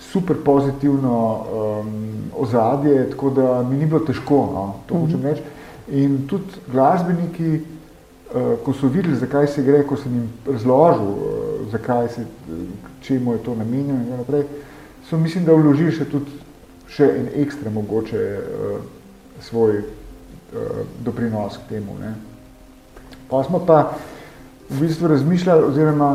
super 0.00 0.36
pozitivno 0.44 1.16
um, 1.20 1.90
ozadje, 2.36 3.10
tako 3.10 3.30
da 3.30 3.62
mi 3.62 3.76
ni 3.76 3.86
bilo 3.86 4.00
težko, 4.00 4.36
no, 4.54 4.74
to 4.86 4.94
uh 4.94 5.00
-huh. 5.00 5.04
hočem 5.04 5.22
reči. 5.22 5.42
In 5.88 6.26
tudi 6.28 6.44
glasbeniki, 6.72 7.60
uh, 7.60 8.56
ko 8.64 8.72
so 8.72 8.88
videli, 8.88 9.16
zakaj 9.16 9.46
se 9.46 9.62
gre, 9.62 9.82
ko 9.86 9.96
sem 9.96 10.14
jim 10.14 10.30
razložil, 10.46 11.08
uh, 11.08 11.72
zakaj 11.72 12.08
se, 12.08 12.24
čemu 13.00 13.32
je 13.32 13.38
to 13.38 13.54
namenjeno 13.54 14.00
in 14.00 14.16
naprej, 14.16 14.42
so 15.08 15.18
mislim, 15.18 15.44
da 15.44 15.52
vložili 15.52 15.92
še 15.92 16.04
tudi 16.04 16.30
še 16.88 17.04
en 17.18 17.28
ekstra 17.42 17.70
mogoče 17.70 18.38
uh, 18.38 18.80
svoj 19.40 19.76
uh, 19.78 19.84
doprinos 21.04 21.56
k 21.56 21.68
temu. 21.68 21.98
Ne. 22.00 22.35
Pa 23.30 23.42
smo 23.44 23.58
pa 23.66 23.90
v 24.70 24.80
bistvu 24.80 25.08
razmišljali, 25.08 25.64
oziroma 25.64 26.10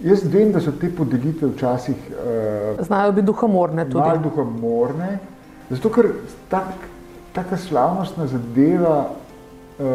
jaz 0.00 0.22
vem, 0.24 0.52
da 0.52 0.60
so 0.60 0.72
te 0.80 0.90
podelitve 0.94 1.48
včasih 1.48 1.96
uh, 2.10 2.86
znajo 2.86 3.12
biti 3.12 3.26
duhomorne 3.26 3.84
tudi. 3.84 3.98
Malo 3.98 4.22
duhomorne, 4.22 5.18
zato 5.70 5.90
ker 5.90 6.10
tak, 6.48 6.86
taka 7.32 7.56
slavnostna 7.56 8.26
zadeva 8.26 8.98
uh, 9.08 9.86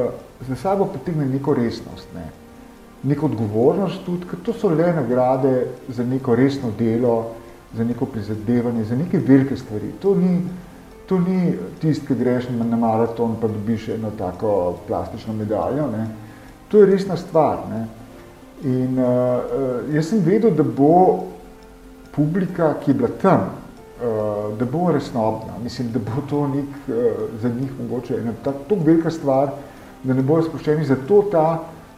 za 0.48 0.56
sabo 0.56 0.86
potegne 0.86 1.26
neko 1.26 1.54
resnost, 1.54 2.08
ne? 2.16 2.30
neko 3.04 3.26
odgovornost 3.26 4.06
tudi, 4.06 4.28
ker 4.30 4.40
to 4.44 4.54
so 4.56 4.70
le 4.72 4.94
nagrade 4.96 5.68
za 5.90 6.04
neko 6.08 6.36
resno 6.36 6.72
delo, 6.80 7.34
za 7.76 7.84
neko 7.84 8.06
prizadevanje, 8.06 8.84
za 8.84 8.96
neke 8.96 9.20
velike 9.20 9.58
stvari. 9.58 9.92
To 10.00 10.16
ni, 10.16 10.38
to 11.10 11.20
ni 11.20 11.56
tist, 11.82 12.08
ki 12.08 12.16
greš 12.16 12.48
na 12.50 12.78
maraton 12.78 13.36
pa 13.42 13.48
dobiš 13.48 13.90
eno 13.98 14.12
tako 14.18 14.78
plastično 14.88 15.34
medaljo. 15.34 15.90
Ne? 15.92 16.08
To 16.74 16.80
je 16.80 16.86
resna 16.86 17.18
stvar. 17.18 17.58
Ne? 17.70 17.86
In 18.65 18.98
uh, 18.98 19.94
jaz 19.94 20.08
sem 20.10 20.24
vedel, 20.25 20.56
da 20.58 20.63
bo 20.65 21.27
publika, 22.15 22.72
ki 22.82 22.89
je 22.89 22.96
bila 22.98 23.12
tam, 23.22 23.44
uh, 24.01 24.48
da 24.58 24.65
bo 24.65 24.88
resnobna, 24.89 25.60
mislim, 25.62 25.92
da 25.94 26.01
bo 26.01 26.24
to 26.30 26.48
nek, 26.48 26.72
uh, 26.88 26.96
za 27.42 27.51
njih 27.53 27.75
mogoče 27.82 28.18
ena 28.18 28.34
tako 28.44 28.80
velika 28.86 29.12
stvar, 29.12 29.51
da 30.03 30.18
ne 30.18 30.25
bojo 30.25 30.48
sproščeni. 30.48 30.88
Zato 30.89 31.22
ta 31.32 31.46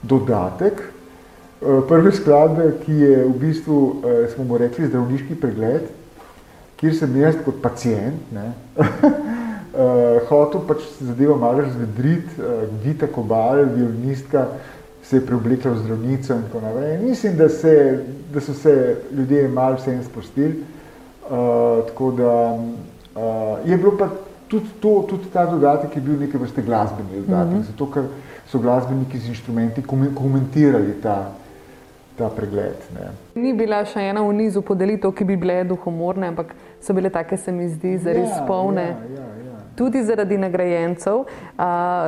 dodatek 0.03 0.83
uh, 0.83 1.79
prve 1.87 2.11
skladbe, 2.11 2.67
ki 2.83 2.99
je 2.99 3.23
v 3.23 3.33
bistvu, 3.45 3.79
uh, 3.79 4.19
smo 4.35 4.43
mu 4.43 4.59
rekli, 4.59 4.91
zdravniški 4.91 5.39
pregled, 5.39 5.87
kjer 6.75 6.99
sem 6.99 7.15
jaz 7.21 7.39
kot 7.47 7.63
pacijent, 7.63 8.27
ne, 8.35 8.51
uh, 9.75 10.27
hotel 10.29 10.61
pač 10.67 10.85
zadevo 10.99 11.37
malo 11.37 11.61
razvedriti, 11.61 12.39
uh, 12.39 12.63
Vita 12.83 13.07
Kobal, 13.07 13.65
violinistka, 13.75 14.47
se 15.03 15.17
je 15.17 15.25
preoblekla 15.25 15.71
v 15.71 15.77
zdravnico 15.83 16.33
in 16.33 16.43
tako 16.47 16.61
naprej. 16.61 16.97
Mislim, 17.03 17.35
da, 17.37 17.49
se, 17.49 18.03
da 18.33 18.41
so 18.41 18.53
se 18.53 18.97
ljudje 19.11 19.47
malo 19.47 19.75
vsem 19.75 20.03
spustili. 20.03 20.63
Uh, 21.29 21.85
tako 21.87 22.11
da 22.11 22.53
uh, 22.53 23.69
je 23.69 23.77
bilo 23.77 23.97
pa 23.97 24.09
tudi, 24.47 24.65
to, 24.79 25.05
tudi 25.09 25.29
ta 25.33 25.45
dodatek, 25.45 25.95
je 25.95 26.01
bil 26.01 26.19
neke 26.19 26.37
vrste 26.37 26.61
glasbeni 26.61 27.21
dodatek, 27.21 27.53
mm 27.53 27.59
-hmm. 27.59 27.65
zato 27.65 27.91
ker 27.91 28.03
so 28.47 28.59
glasbeniki 28.59 29.19
z 29.19 29.27
inštrumenti 29.27 29.83
komentirali 30.15 30.93
ta, 31.03 31.31
ta 32.17 32.29
pregled. 32.29 32.77
Ne. 32.93 33.41
Ni 33.41 33.53
bila 33.53 33.85
še 33.85 33.99
ena 33.99 34.21
v 34.21 34.33
nizu 34.33 34.61
podelitev, 34.61 35.11
ki 35.11 35.25
bi 35.25 35.37
bile 35.37 35.63
duhomorne, 35.63 36.27
ampak 36.27 36.55
so 36.81 36.93
bile 36.93 37.09
take, 37.09 37.37
se 37.37 37.51
mi 37.51 37.69
zdi, 37.69 37.97
zares 37.97 38.29
ja, 38.29 38.45
polne. 38.47 38.81
Ja, 38.81 38.87
ja, 38.89 39.21
ja 39.21 39.24
tudi 39.75 40.03
zaradi 40.03 40.37
nagrajencev. 40.37 41.23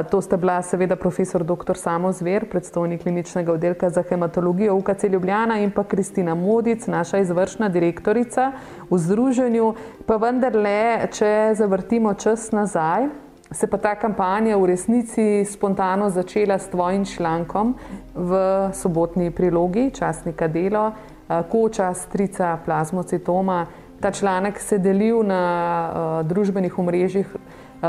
To 0.09 0.21
sta 0.21 0.38
bila 0.38 0.62
seveda 0.62 0.95
profesor 0.95 1.43
dr. 1.43 1.77
Samo 1.77 2.12
Zver, 2.12 2.50
predstojnik 2.50 3.01
kliničnega 3.01 3.53
oddelka 3.53 3.89
za 3.89 4.03
hematologijo 4.09 4.75
UKC 4.75 5.03
Ljubljana 5.03 5.59
in 5.59 5.71
pa 5.71 5.83
Kristina 5.83 6.36
Modic, 6.36 6.88
naša 6.88 7.17
izvršna 7.17 7.69
direktorica 7.69 8.51
v 8.89 8.97
združenju. 8.97 9.74
Pa 10.05 10.17
vendarle, 10.17 11.07
če 11.12 11.53
zavrtimo 11.55 12.13
čas 12.13 12.51
nazaj, 12.51 13.07
se 13.51 13.67
pa 13.67 13.77
ta 13.77 13.95
kampanja 13.95 14.57
v 14.57 14.65
resnici 14.65 15.45
spontano 15.45 16.09
začela 16.09 16.59
s 16.59 16.67
tvojim 16.67 17.05
člankom 17.05 17.75
v 18.15 18.39
sobotni 18.74 19.31
prilogi 19.31 19.91
časnika 19.95 20.47
Delo, 20.47 20.91
koča 21.51 21.93
strica 21.93 22.57
plazmocitoma. 22.65 23.65
Ta 24.00 24.12
članek 24.12 24.59
se 24.59 24.77
delil 24.77 25.24
na 25.24 25.41
uh, 25.41 26.27
družbenih 26.27 26.79
omrežjih, 26.79 27.36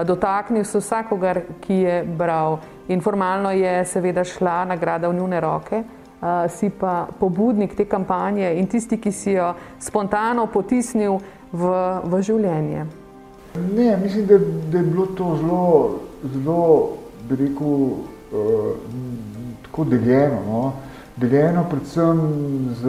dotaknil 0.04 0.64
se 0.64 0.78
vsakogar, 0.78 1.40
ki 1.60 1.74
je 1.74 2.02
bral. 2.04 2.58
In 2.88 3.00
formalno 3.00 3.50
je 3.50 3.84
seveda 3.84 4.24
šla 4.24 4.64
nagrada 4.64 5.08
v 5.08 5.14
njune 5.14 5.40
roke, 5.40 5.82
uh, 5.82 6.50
si 6.50 6.70
pa 6.70 7.06
pobudnik 7.20 7.74
te 7.76 7.84
kampanje 7.84 8.54
in 8.58 8.66
tisti, 8.66 8.96
ki 8.96 9.12
si 9.12 9.32
jo 9.32 9.52
spontano 9.80 10.46
potisnil 10.46 11.18
v, 11.52 11.72
v 12.04 12.22
življenje. 12.22 12.86
Ne, 13.76 13.96
mislim, 14.02 14.26
da, 14.26 14.38
da 14.72 14.78
je 14.78 14.84
bilo 14.84 15.06
to 15.16 15.36
zelo, 15.40 16.00
zelo 16.34 16.60
bi 17.28 17.36
rekel, 17.36 17.72
uh, 18.32 18.76
tako 19.62 19.84
deljeno. 19.84 20.44
No? 20.48 20.62
deljeno 21.20 21.64
predvsem 21.70 22.20
z, 22.80 22.82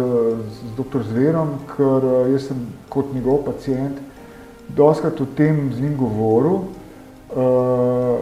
z 0.54 0.76
dr. 0.78 1.04
Zverom, 1.10 1.56
ker 1.72 2.06
eh, 2.06 2.32
jaz 2.36 2.50
sem 2.50 2.62
kot 2.90 3.14
njegov 3.14 3.44
pacijent 3.46 3.98
doskrat 4.76 5.22
o 5.22 5.26
tem 5.38 5.72
z 5.74 5.82
njim 5.82 5.96
govoril. 5.98 6.60
Uh, 7.30 8.20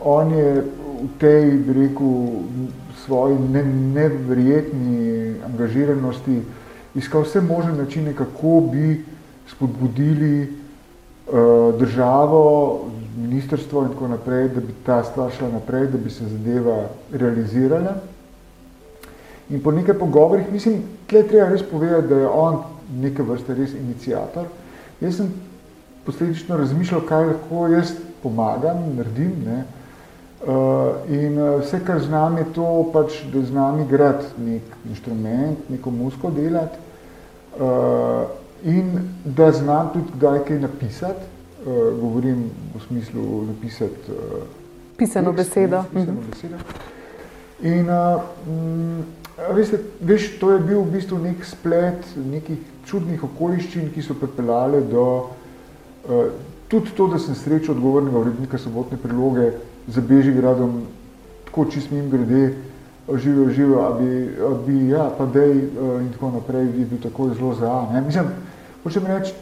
on 0.00 0.30
je 0.30 0.62
v 1.02 1.08
tej, 1.18 1.50
bi 1.50 1.72
rekel, 1.72 2.12
svoji 3.04 3.38
ne, 3.50 3.64
neverjetni 3.64 5.34
angažiranosti 5.44 6.38
iskal 6.94 7.26
vse 7.26 7.40
možne 7.40 7.72
načine, 7.72 8.14
kako 8.14 8.60
bi 8.72 9.04
spodbudili 9.50 10.46
uh, 10.46 11.74
državo, 11.78 12.86
ministrstvo 13.16 13.82
in 13.82 13.88
tako 13.88 14.08
naprej, 14.08 14.48
da 14.48 14.60
bi 14.60 14.74
ta 14.86 15.02
stvar 15.04 15.32
šla 15.32 15.48
naprej, 15.48 15.86
da 15.86 15.98
bi 15.98 16.10
se 16.10 16.28
zadeva 16.28 16.86
realizirala. 17.12 17.96
In 19.50 19.60
po 19.62 19.72
nekaj 19.72 19.98
pogovorih, 19.98 20.46
mislim, 20.52 20.82
tle 21.06 21.22
treba 21.28 21.50
res 21.50 21.62
povedati, 21.62 22.08
da 22.08 22.16
je 22.16 22.28
on 22.28 22.62
neke 23.00 23.22
vrste 23.22 23.54
res 23.54 23.74
inicijator. 23.74 24.46
Jaz 25.00 25.16
sem 25.16 25.32
posledično 26.06 26.56
razmišljal, 26.56 27.02
kaj 27.08 27.26
lahko 27.26 27.66
jaz 27.68 27.92
pomagam, 28.24 28.80
naredim. 28.96 29.32
Ne. 29.44 29.64
Uh, 30.44 30.50
in 31.08 31.38
uh, 31.38 31.60
vse, 31.60 31.80
kar 31.86 32.00
znam, 32.04 32.36
je 32.40 32.44
to, 32.56 32.68
pač, 32.92 33.20
da 33.32 33.42
znam 33.48 33.80
igrati 33.80 34.26
nek 34.44 34.74
inštrument, 34.90 35.70
neko 35.72 35.90
musko 35.90 36.30
delati 36.30 36.76
uh, 37.60 38.26
in 38.64 38.98
da 39.24 39.52
znam 39.52 39.92
tudi 39.92 40.16
kdaj 40.16 40.44
kaj 40.48 40.60
napisati. 40.66 41.30
Uh, 41.64 42.00
govorim 42.00 42.50
v 42.74 42.82
smislu 42.88 43.44
napisati 43.48 44.12
uh, 44.12 44.42
pisano 44.96 45.32
tekst, 45.32 45.54
besedo. 45.54 45.84
Ne, 45.92 46.00
pisano 46.00 46.20
mhm. 46.20 46.30
besedo. 46.30 46.56
In 47.62 47.88
uh, 47.88 49.22
Veste, 49.54 49.80
veš, 50.00 50.36
to 50.38 50.52
je 50.52 50.60
bil 50.62 50.84
v 50.84 50.92
bistvu 50.94 51.18
nek 51.18 51.42
splet 51.42 52.06
nekih 52.14 52.60
čudnih 52.86 53.22
okoliščin, 53.26 53.88
ki 53.90 54.02
so 54.06 54.14
pripeljale 54.14 54.84
do 54.86 55.06
uh, 55.18 56.28
tudi 56.80 56.96
to, 56.96 57.06
da 57.06 57.18
sem 57.18 57.34
srečo 57.34 57.72
odgovornega 57.72 58.18
urednika 58.18 58.58
sobotne 58.58 58.98
priloge 58.98 59.52
za 59.86 60.00
Bežigradom, 60.00 60.82
tako 61.44 61.64
čist 61.70 61.90
mim 61.90 62.10
grede, 62.10 62.54
živijo, 63.14 63.50
živijo, 63.50 63.80
a 63.80 63.90
bi, 63.98 64.36
a 64.42 64.54
bi, 64.66 64.88
ja, 64.88 65.10
pa 65.18 65.26
dej 65.26 65.52
uh, 65.56 66.00
in 66.02 66.12
tako 66.12 66.30
naprej, 66.30 66.64
je 66.64 66.86
bil 66.86 67.00
tako 67.02 67.28
zelo 67.34 67.54
za. 67.54 67.86
Ne? 67.92 68.00
Mislim, 68.00 68.24
hočem 68.82 69.06
reči, 69.06 69.34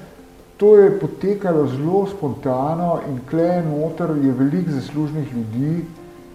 to 0.57 0.77
je 0.77 0.99
potekalo 1.01 1.67
zelo 1.67 2.07
spontano 2.07 3.01
in 3.09 3.21
klej 3.31 3.63
noter 3.63 4.11
je 4.23 4.33
veliko 4.33 4.71
zaslužnih 4.71 5.33
ljudi, 5.35 5.85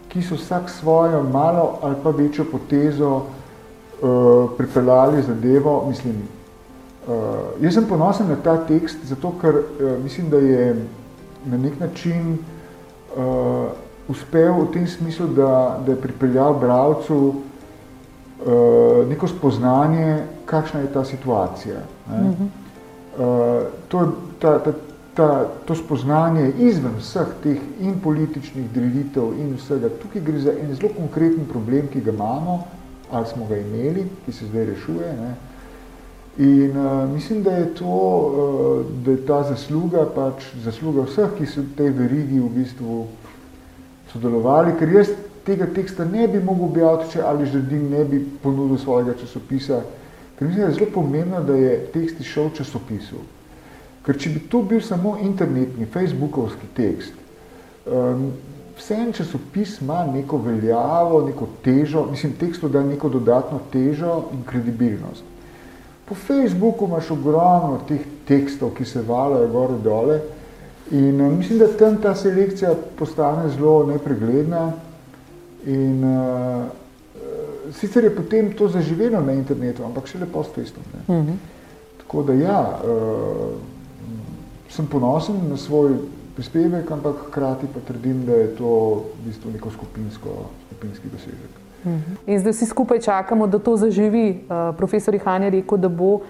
ki 0.08 0.22
so 0.22 0.36
vsak 0.36 0.70
svojo 0.70 1.24
malo 1.24 1.80
ali 1.82 1.96
pa 2.04 2.10
večjo 2.10 2.46
potezo 2.52 3.16
uh, 3.16 4.50
pripeljali 4.58 5.22
zadevo, 5.22 5.86
mislim, 5.90 6.37
uh, 7.08 7.64
jaz 7.64 7.74
sem 7.74 7.86
ponosen 7.86 8.28
na 8.28 8.36
ta 8.36 8.58
tekst, 8.68 8.98
zato 9.04 9.34
ker 9.42 9.56
uh, 9.56 10.04
mislim, 10.04 10.30
da 10.30 10.38
je 10.38 10.86
na 11.46 11.58
nek 11.58 11.80
način 11.80 12.38
uh, 13.18 13.72
uspel 14.08 14.54
v 14.54 14.72
tem 14.74 14.88
smislu, 14.88 15.28
da, 15.28 15.80
da 15.86 15.92
je 15.92 16.02
pripeljal 16.02 16.60
bravcu 16.60 17.18
uh, 17.28 19.08
neko 19.10 19.28
spoznanje, 19.28 20.24
kakšna 20.46 20.80
je 20.80 20.94
ta 20.94 21.04
situacija. 21.06 21.80
Ne? 22.12 22.30
Uh 22.30 22.36
-huh. 22.36 22.48
uh, 23.20 23.68
to, 23.88 24.12
ta, 24.40 24.60
ta, 24.60 24.72
ta, 25.14 25.46
to 25.66 25.76
spoznanje 25.76 26.52
izven 26.58 26.96
vseh 27.00 27.28
teh 27.44 27.58
in 27.80 28.00
političnih 28.00 28.70
delitev 28.72 29.34
in 29.40 29.56
vsega, 29.56 29.90
tukaj 29.90 30.22
gre 30.22 30.40
za 30.40 30.52
en 30.52 30.76
zelo 30.76 30.94
konkreten 30.98 31.46
problem, 31.46 31.88
ki 31.88 32.02
ga 32.02 32.12
imamo, 32.12 32.64
ali 33.12 33.26
smo 33.26 33.46
ga 33.46 33.58
imeli, 33.58 34.06
ki 34.26 34.32
se 34.32 34.46
zdaj 34.46 34.66
rešuje. 34.66 35.14
Ne. 35.22 35.36
In 36.38 36.78
uh, 36.78 37.10
mislim, 37.14 37.44
da 37.44 37.52
je 37.52 37.74
to, 37.74 37.86
uh, 37.86 39.06
da 39.06 39.12
je 39.12 39.26
ta 39.26 39.44
zasluga 39.44 40.06
pač 40.16 40.52
zasluga 40.64 41.08
vseh, 41.10 41.32
ki 41.38 41.46
so 41.50 41.64
v 41.66 41.72
tej 41.78 41.90
verigi 41.98 42.38
v 42.38 42.50
bistvu 42.54 42.98
sodelovali, 44.12 44.76
ker 44.78 44.92
jaz 44.94 45.10
tega 45.48 45.66
teksta 45.74 46.06
ne 46.06 46.28
bi 46.28 46.38
mogel 46.38 46.68
objaviti, 46.68 47.16
če 47.16 47.24
ali 47.26 47.48
žrdim 47.50 47.88
ne 47.90 48.04
bi 48.06 48.20
ponudil 48.44 48.78
svojega 48.78 49.16
časopisa, 49.18 49.80
ker 50.38 50.46
mislim, 50.48 50.62
da 50.62 50.68
je 50.68 50.76
zelo 50.78 50.90
pomembno, 50.94 51.42
da 51.42 51.56
je 51.58 51.80
tekst 51.96 52.20
išel 52.22 52.52
v 52.52 52.60
časopisu. 52.60 53.22
Ker 54.06 54.20
če 54.22 54.34
bi 54.36 54.44
to 54.52 54.62
bil 54.62 54.84
samo 54.86 55.16
internetni, 55.24 55.88
facebookovski 55.90 56.70
tekst, 56.78 57.18
um, 57.90 58.30
vse 58.78 58.94
en 58.94 59.10
časopis 59.18 59.80
ima 59.82 60.04
neko 60.06 60.38
veljavo, 60.38 61.24
neko 61.26 61.50
težo, 61.66 62.06
mislim, 62.12 62.38
tekstu 62.38 62.70
da 62.70 62.86
neko 62.86 63.10
dodatno 63.10 63.58
težo 63.74 64.28
in 64.38 64.46
kredibilnost. 64.46 65.37
Po 66.08 66.16
Facebooku 66.16 66.86
imaš 66.88 67.12
ogromno 67.12 67.82
teh 67.88 68.02
tekstov, 68.28 68.72
ki 68.78 68.86
se 68.86 69.02
valjajo 69.02 69.48
gore 69.52 69.78
dole 69.84 70.20
in 70.92 71.22
uh, 71.22 71.34
mislim, 71.38 71.60
da 71.60 71.68
tam 71.68 71.98
ta 72.02 72.16
selekcija 72.16 72.74
postane 72.96 73.50
zelo 73.50 73.86
nepregledna 73.86 74.72
in 75.66 76.04
uh, 76.04 76.64
sicer 77.72 78.04
je 78.04 78.16
potem 78.16 78.54
to 78.54 78.68
zaživelo 78.68 79.22
na 79.22 79.34
internetu, 79.34 79.84
ampak 79.84 80.08
še 80.08 80.20
lepo 80.20 80.44
s 80.44 80.54
testom. 80.56 80.84
Mm 81.08 81.14
-hmm. 81.14 81.38
Tako 81.98 82.24
da 82.24 82.34
ja, 82.34 82.80
uh, 82.84 83.60
sem 84.70 84.88
ponosen 84.88 85.50
na 85.50 85.58
svoj 85.58 85.98
prispevek, 86.36 86.92
ampak 86.92 87.16
hkrati 87.28 87.68
pa 87.74 87.80
trdim, 87.80 88.26
da 88.26 88.34
je 88.34 88.56
to 88.56 89.04
v 89.20 89.26
bistvu 89.26 89.52
neko 89.52 89.72
skupinsko, 89.72 90.30
skupinski 90.70 91.10
dosežek. 91.10 91.67
Mhm. 91.86 92.18
In 92.26 92.40
zdaj 92.40 92.52
vsi 92.52 92.66
skupaj 92.66 93.00
čakamo, 93.00 93.48
da 93.48 93.60
to 93.60 93.78
zaživi. 93.78 94.44
Uh, 94.50 94.76
profesor 94.78 95.18
Han 95.26 95.44
je 95.44 95.50
rekel, 95.50 95.78
da 95.78 95.90
bo 95.90 96.14
uh, 96.14 96.22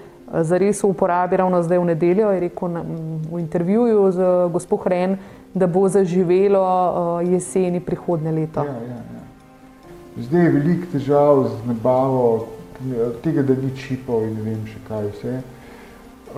zares 0.41 0.83
v 0.83 0.87
uporabi 0.87 1.37
ravno 1.37 1.63
zdaj 1.63 1.79
v 1.79 1.85
nedeljo. 1.85 2.31
Je 2.31 2.39
rekel 2.39 2.69
na, 2.69 2.83
v 3.31 3.39
intervjuju 3.39 4.11
z 4.11 4.19
uh, 4.19 4.51
gospod 4.51 4.79
Hren, 4.83 5.17
da 5.53 5.67
bo 5.67 5.87
zaživelo 5.89 6.63
uh, 6.63 7.31
jeseni 7.31 7.79
prihodne 7.79 8.31
leto. 8.31 8.63
Ja, 8.63 8.73
ja, 8.73 8.95
ja. 8.95 9.17
Zdaj 10.17 10.43
je 10.43 10.51
veliko 10.51 10.87
težav 10.91 11.43
z 11.47 11.67
nabavo 11.67 12.47
tega, 13.23 13.43
da 13.43 13.53
ni 13.53 13.69
čipov 13.77 14.25
in 14.25 14.33
ne 14.37 14.41
vem 14.41 14.65
še 14.65 14.79
kaj 14.87 15.07
vse. 15.13 15.35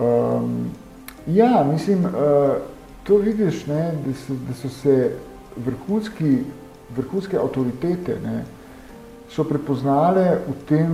Um, 0.00 0.70
ja, 1.26 1.64
mislim, 1.64 2.04
uh, 2.04 2.60
to 3.04 3.16
vidiš, 3.16 3.66
ne, 3.66 3.92
da, 4.04 4.14
so, 4.14 4.36
da 4.48 4.54
so 4.54 4.68
se 4.68 4.96
vrhunski, 5.56 6.38
vrhunske 6.96 7.38
avtoritete 7.38 8.18
ne, 8.24 8.44
so 9.30 9.44
prepoznale 9.46 10.42
v, 10.42 10.54
tem, 10.66 10.90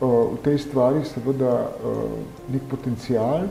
uh, 0.00 0.36
v 0.36 0.38
tej 0.44 0.58
stvari 0.68 1.04
seveda 1.08 1.72
uh, 1.72 2.20
nek 2.52 2.62
potencial. 2.68 3.48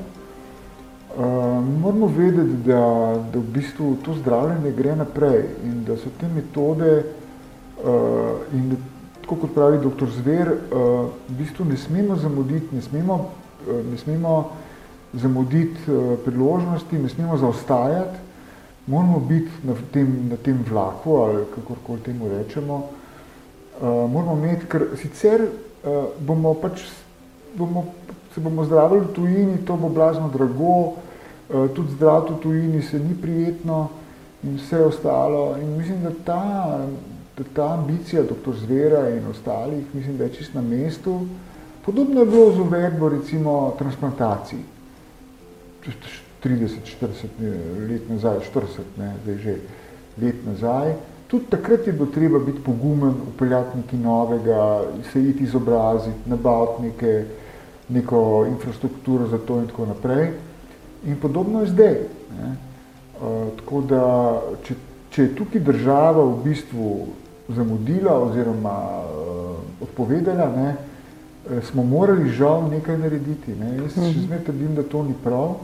Uh, 1.14 1.62
moramo 1.62 2.10
vedeti, 2.10 2.62
da, 2.66 3.18
da 3.34 3.38
v 3.38 3.50
bistvu 3.54 3.98
to 4.06 4.14
zdravljenje 4.22 4.72
gre 4.78 4.96
naprej 4.96 5.46
in 5.66 5.84
da 5.86 5.98
so 5.98 6.10
te 6.18 6.30
metode 6.30 7.22
in 8.54 8.70
da, 8.72 8.78
tako 9.22 9.36
kot 9.42 9.52
pravi 9.52 9.78
dr. 9.82 10.08
Zver, 10.08 10.48
v 10.72 11.34
bistvu 11.36 11.66
ne 11.68 11.76
smemo 11.78 12.16
zamuditi, 12.16 12.72
ne 12.72 12.82
smemo, 12.82 13.18
ne 13.68 13.98
smemo 13.98 14.34
zamuditi 15.14 15.84
priložnosti, 16.24 17.00
ne 17.00 17.10
smemo 17.10 17.38
zaostajati, 17.38 18.22
moramo 18.88 19.20
biti 19.20 19.52
na 19.68 19.76
tem, 19.92 20.30
na 20.32 20.38
tem 20.38 20.64
vlaku 20.64 21.18
ali 21.18 21.44
kakorkoli 21.56 22.08
temu 22.08 22.30
rečemo. 22.30 23.03
Uh, 23.84 24.08
moramo 24.08 24.38
imeti, 24.40 24.64
ker 24.72 24.94
sicer 24.96 25.42
uh, 25.44 26.06
bomo 26.24 26.54
pač, 26.56 26.86
bomo, 27.60 27.82
se 28.32 28.40
bomo 28.40 28.64
zdravili 28.64 29.02
v 29.04 29.12
tujini, 29.12 29.58
to 29.68 29.76
bo 29.76 29.90
blazno 29.92 30.30
drago, 30.32 30.76
uh, 31.52 31.68
tudi 31.76 31.92
zdraviti 31.98 32.32
v 32.32 32.40
tujini 32.40 32.82
se 32.82 33.00
ni 33.00 33.12
prijetno 33.12 33.90
in 34.48 34.56
vse 34.56 34.80
ostalo. 34.88 35.58
In 35.60 35.76
mislim, 35.76 36.00
da 36.00 36.16
ta, 36.24 36.44
da 37.36 37.44
ta 37.54 37.68
ambicija 37.74 38.24
dr. 38.24 38.56
Zvera 38.64 39.10
in 39.18 39.28
ostalih, 39.28 39.84
mislim, 39.92 40.18
da 40.18 40.32
je 40.32 40.40
čist 40.40 40.56
na 40.56 40.62
mestu. 40.62 41.20
Podobno 41.84 42.24
je 42.24 42.32
bilo 42.32 42.52
z 42.56 42.60
uvedbo 42.64 43.10
recimo 43.10 43.76
transplantacij. 43.80 44.64
30, 45.84 46.88
40 47.02 47.36
let 47.92 48.08
nazaj, 48.10 48.48
40, 48.48 48.96
ne, 48.98 49.12
zdaj 49.24 49.38
že 49.44 49.58
let 50.24 50.46
nazaj. 50.46 50.96
Tudi 51.34 51.46
takrat 51.50 51.88
je 51.88 51.94
bilo 51.94 52.06
treba 52.14 52.40
biti 52.40 52.62
pogumen, 52.62 53.14
upeljati 53.34 53.78
nekaj 53.78 54.00
novega, 54.00 54.84
se 55.12 55.24
iti 55.24 55.44
izobraziti, 55.44 56.30
nabaviti 56.30 56.82
neke, 56.82 57.26
neko 57.90 58.46
infrastrukturo 58.50 59.28
za 59.28 59.38
to 59.38 59.58
in 59.58 59.66
tako 59.68 59.86
naprej. 59.86 60.30
In 61.06 61.18
podobno 61.22 61.62
je 61.62 61.68
zdaj. 61.68 61.98
Ne. 62.38 62.52
Uh, 63.18 63.50
tako 63.58 63.82
da, 63.82 64.04
če, 64.64 64.76
če 65.10 65.24
je 65.24 65.34
tukaj 65.36 65.66
država 65.66 66.22
v 66.22 66.38
bistvu 66.44 66.94
zamudila 67.50 68.14
oziroma 68.28 68.78
uh, 69.02 69.58
odpovedala, 69.82 70.52
ne, 70.56 70.78
smo 71.66 71.84
morali 71.84 72.30
žal 72.30 72.70
nekaj 72.70 72.98
narediti. 72.98 73.58
Ne. 73.58 73.74
Jaz 73.82 73.98
še 73.98 74.06
mhm. 74.06 74.26
zmeraj 74.28 74.46
trdim, 74.54 74.78
da 74.78 74.86
to 74.86 75.02
ni 75.04 75.18
prav. 75.26 75.58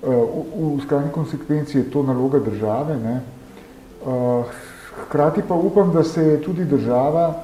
V, 0.00 0.18
v 0.56 0.76
skrajni 0.88 1.12
konsekvenci 1.12 1.82
je 1.82 1.90
to 1.90 2.00
naloga 2.02 2.40
države. 2.40 2.96
Ne. 2.96 3.20
Hkrati 5.00 5.42
pa 5.48 5.54
upam, 5.54 5.92
da 5.92 6.02
se 6.04 6.22
je 6.22 6.42
tudi 6.42 6.64
država 6.64 7.34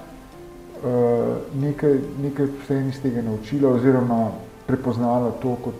nekaj, 1.54 1.98
nekaj 2.22 2.46
vseeno 2.62 2.88
iz 2.88 3.00
tega 3.02 3.22
naučila 3.22 3.72
oziroma 3.72 4.30
prepoznala 4.66 5.30
to 5.42 5.56
kot 5.64 5.74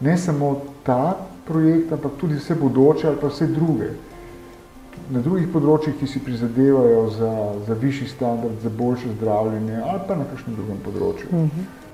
ne 0.00 0.18
samo 0.18 0.60
ta 0.82 1.16
projekt, 1.46 1.92
ampak 1.92 2.12
tudi 2.20 2.34
vse 2.34 2.54
bodoče 2.54 3.08
ali 3.08 3.16
pa 3.20 3.26
vse 3.26 3.46
druge. 3.46 3.90
Na 5.10 5.22
drugih 5.24 5.48
področjih, 5.52 5.94
ki 5.96 6.06
si 6.06 6.20
prizadevajo 6.20 7.08
za, 7.10 7.32
za 7.66 7.74
višji 7.74 8.08
standard, 8.08 8.60
za 8.62 8.68
boljše 8.68 9.14
zdravljenje 9.16 9.80
ali 9.80 10.00
pa 10.08 10.16
na 10.18 10.26
kakšnem 10.28 10.56
drugem 10.56 10.80
področju. 10.84 11.28
Uh 11.30 11.38
mhm. 11.38 11.50
-huh. 11.60 11.87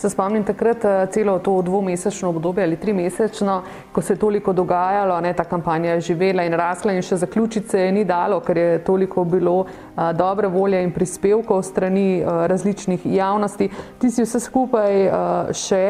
Se 0.00 0.08
spomnim 0.08 0.44
takrat 0.44 0.84
eh, 0.84 1.06
celo 1.12 1.38
to 1.38 1.62
dvomesečno 1.62 2.28
obdobje 2.28 2.64
ali 2.64 2.76
trimesečno, 2.76 3.62
ko 3.92 4.02
se 4.02 4.12
je 4.12 4.18
toliko 4.18 4.52
dogajalo, 4.52 5.20
ne, 5.20 5.32
ta 5.36 5.44
kampanja 5.44 5.90
je 5.90 6.00
živela 6.00 6.42
in 6.48 6.56
rasla 6.56 6.92
in 6.96 7.02
še 7.04 7.18
zaključiti 7.20 7.68
se 7.68 7.80
je 7.80 7.90
ni 7.92 8.04
dalo, 8.04 8.38
ker 8.40 8.56
je 8.56 8.78
toliko 8.84 9.24
bilo 9.24 9.66
a, 9.96 10.08
eh, 10.08 10.14
dobre 10.16 10.48
volje 10.48 10.80
in 10.82 10.92
prispevkov 10.92 11.62
strani 11.62 12.22
a, 12.24 12.44
eh, 12.44 12.48
različnih 12.48 13.04
javnosti. 13.04 13.68
Ti 13.98 14.10
si 14.10 14.24
vse 14.24 14.40
skupaj 14.40 15.08
a, 15.08 15.20
še 15.52 15.84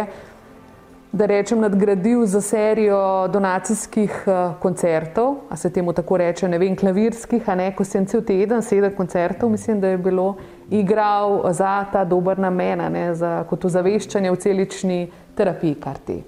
da 1.12 1.26
rečem, 1.26 1.60
nadgradil 1.60 2.26
za 2.26 2.40
serijo 2.40 3.28
donacijskih 3.28 4.24
uh, 4.26 4.54
koncertov, 4.62 5.34
a 5.50 5.56
se 5.56 5.70
temu 5.70 5.92
tako 5.92 6.16
reče, 6.16 6.48
ne 6.48 6.58
vem, 6.58 6.76
klavirskih, 6.76 7.48
a 7.48 7.54
ne, 7.54 7.72
ko 7.74 7.84
sem 7.84 8.06
cel 8.06 8.22
teden 8.22 8.62
sedel 8.62 8.94
koncertov, 8.96 9.50
mislim, 9.50 9.80
da 9.80 9.88
je 9.88 9.98
bilo 9.98 10.36
igral 10.70 11.52
za 11.52 11.84
ta 11.92 12.04
dober 12.04 12.38
namen, 12.38 12.92
ne, 12.92 13.14
za, 13.14 13.44
kot 13.50 13.64
ozaveščanje 13.64 14.30
v 14.30 14.36
celični 14.36 15.00
terapiji 15.34 15.74
karti. 15.74 16.20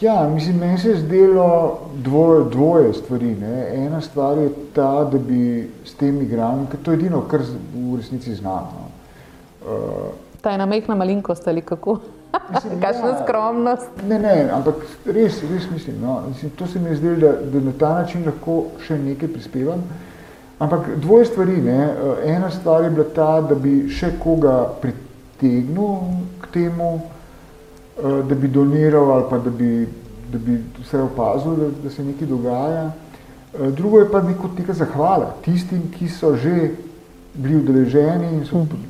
Ja, 0.00 0.28
mislim, 0.28 0.56
meni 0.56 0.78
se 0.78 0.88
je 0.88 0.96
zdelo 0.96 1.78
dvoje, 1.94 2.44
dvoje 2.50 2.92
stvari. 2.94 3.34
Ne. 3.34 3.84
Ena 3.86 4.00
stvar 4.00 4.38
je 4.38 4.48
ta, 4.72 5.04
da 5.04 5.18
bi 5.18 5.68
s 5.84 5.94
tem 5.94 6.22
igranjem, 6.22 6.66
ker 6.70 6.80
to 6.82 6.94
je 6.94 7.02
edino, 7.02 7.20
kar 7.28 7.44
v 7.74 7.96
resnici 7.96 8.34
znamo. 8.34 8.88
Uh, 9.60 10.08
ta 10.40 10.54
ena 10.54 10.66
mehna 10.66 10.94
malinkost 10.94 11.48
ali 11.48 11.60
kako? 11.60 11.98
Kakšna 12.32 13.08
ja, 13.08 13.18
skromnost. 13.22 14.02
Ne, 14.08 14.18
ne, 14.18 14.48
ampak 14.52 14.86
res, 15.04 15.42
res 15.50 15.68
mislim, 15.70 15.98
no, 16.00 16.22
mislim, 16.28 16.50
to 16.56 16.66
se 16.66 16.80
mi 16.80 16.90
je 16.90 16.96
zdelo, 16.96 17.16
da, 17.20 17.32
da 17.52 17.60
na 17.60 17.72
ta 17.78 17.92
način 18.00 18.24
lahko 18.26 18.64
še 18.86 18.96
nekaj 18.98 19.28
prispevam. 19.34 19.84
Ampak 20.62 20.96
dvoje 20.96 21.24
stvari. 21.24 21.56
Ne. 21.62 21.94
Ena 22.24 22.50
stvar 22.50 22.84
je 22.84 22.90
bila 22.90 23.06
ta, 23.14 23.40
da 23.40 23.54
bi 23.54 23.88
še 23.90 24.14
koga 24.22 24.62
pritegnil 24.80 25.98
k 26.40 26.52
temu, 26.54 26.92
da 28.02 28.34
bi 28.34 28.48
doniral 28.48 29.10
ali 29.12 29.26
pa 29.30 29.38
da 29.42 29.50
bi, 29.50 29.72
da 30.32 30.38
bi 30.38 30.56
vse 30.78 31.02
opazil, 31.02 31.56
da, 31.58 31.68
da 31.82 31.90
se 31.90 32.04
nekaj 32.04 32.30
dogaja. 32.30 32.86
Drugo 33.76 34.00
je 34.00 34.08
pa 34.10 34.22
neko 34.22 34.48
neka 34.58 34.72
zahvala 34.72 35.34
tistim, 35.44 35.90
ki 35.92 36.08
so 36.08 36.32
že 36.36 36.70
bili 37.34 37.58
udeleženi 37.58 38.30
in 38.38 38.46
so 38.48 38.62
mhm. 38.62 38.88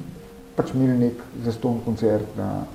pač 0.57 0.71
imeli 0.75 0.99
nek 1.07 1.27
zaston 1.45 1.81
koncert 1.85 2.37
na, 2.37 2.67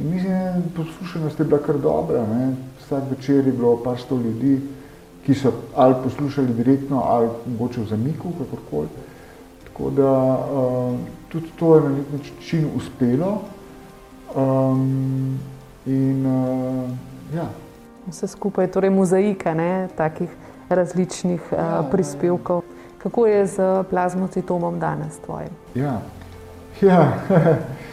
In 0.00 0.10
mislim, 0.10 0.32
da 0.32 0.84
poslušanost 0.84 1.38
je 1.38 1.44
bila 1.44 1.58
kar 1.58 1.78
dobra. 1.78 2.26
Ne? 2.26 2.54
Vsak 2.80 3.02
večer 3.10 3.46
je 3.46 3.52
bilo 3.52 3.76
par 3.84 3.98
sto 3.98 4.16
ljudi, 4.16 4.60
ki 5.26 5.34
so 5.34 5.52
ali 5.76 5.94
poslušali 6.04 6.54
direktno, 6.54 7.02
ali 7.06 7.28
mogoče 7.46 7.80
v 7.80 7.86
zamiku, 7.86 8.32
kakorkoli. 8.38 8.88
Tako 9.64 9.90
da 9.90 10.10
uh, 10.12 10.98
tudi 11.28 11.48
to 11.58 11.74
je 11.76 11.82
na 11.82 11.88
nek 11.88 12.06
način 12.12 12.70
uspelo. 12.76 13.40
Um, 14.34 15.38
in, 15.86 16.26
uh, 16.26 16.90
ja. 17.34 17.48
Vse 18.06 18.26
skupaj 18.26 18.64
je 18.64 18.70
torej 18.70 18.90
mozaika 18.90 19.54
ne? 19.54 19.88
takih 19.96 20.28
različnih 20.68 21.40
uh, 21.52 21.58
ja, 21.58 21.82
prispevkov. 21.90 22.62
Kako 22.98 23.26
je 23.26 23.46
z 23.46 23.84
plazmocitomom 23.90 24.80
danes 24.80 25.18
tvojim? 25.18 25.50
Ja, 25.74 26.00
ja. 26.80 27.12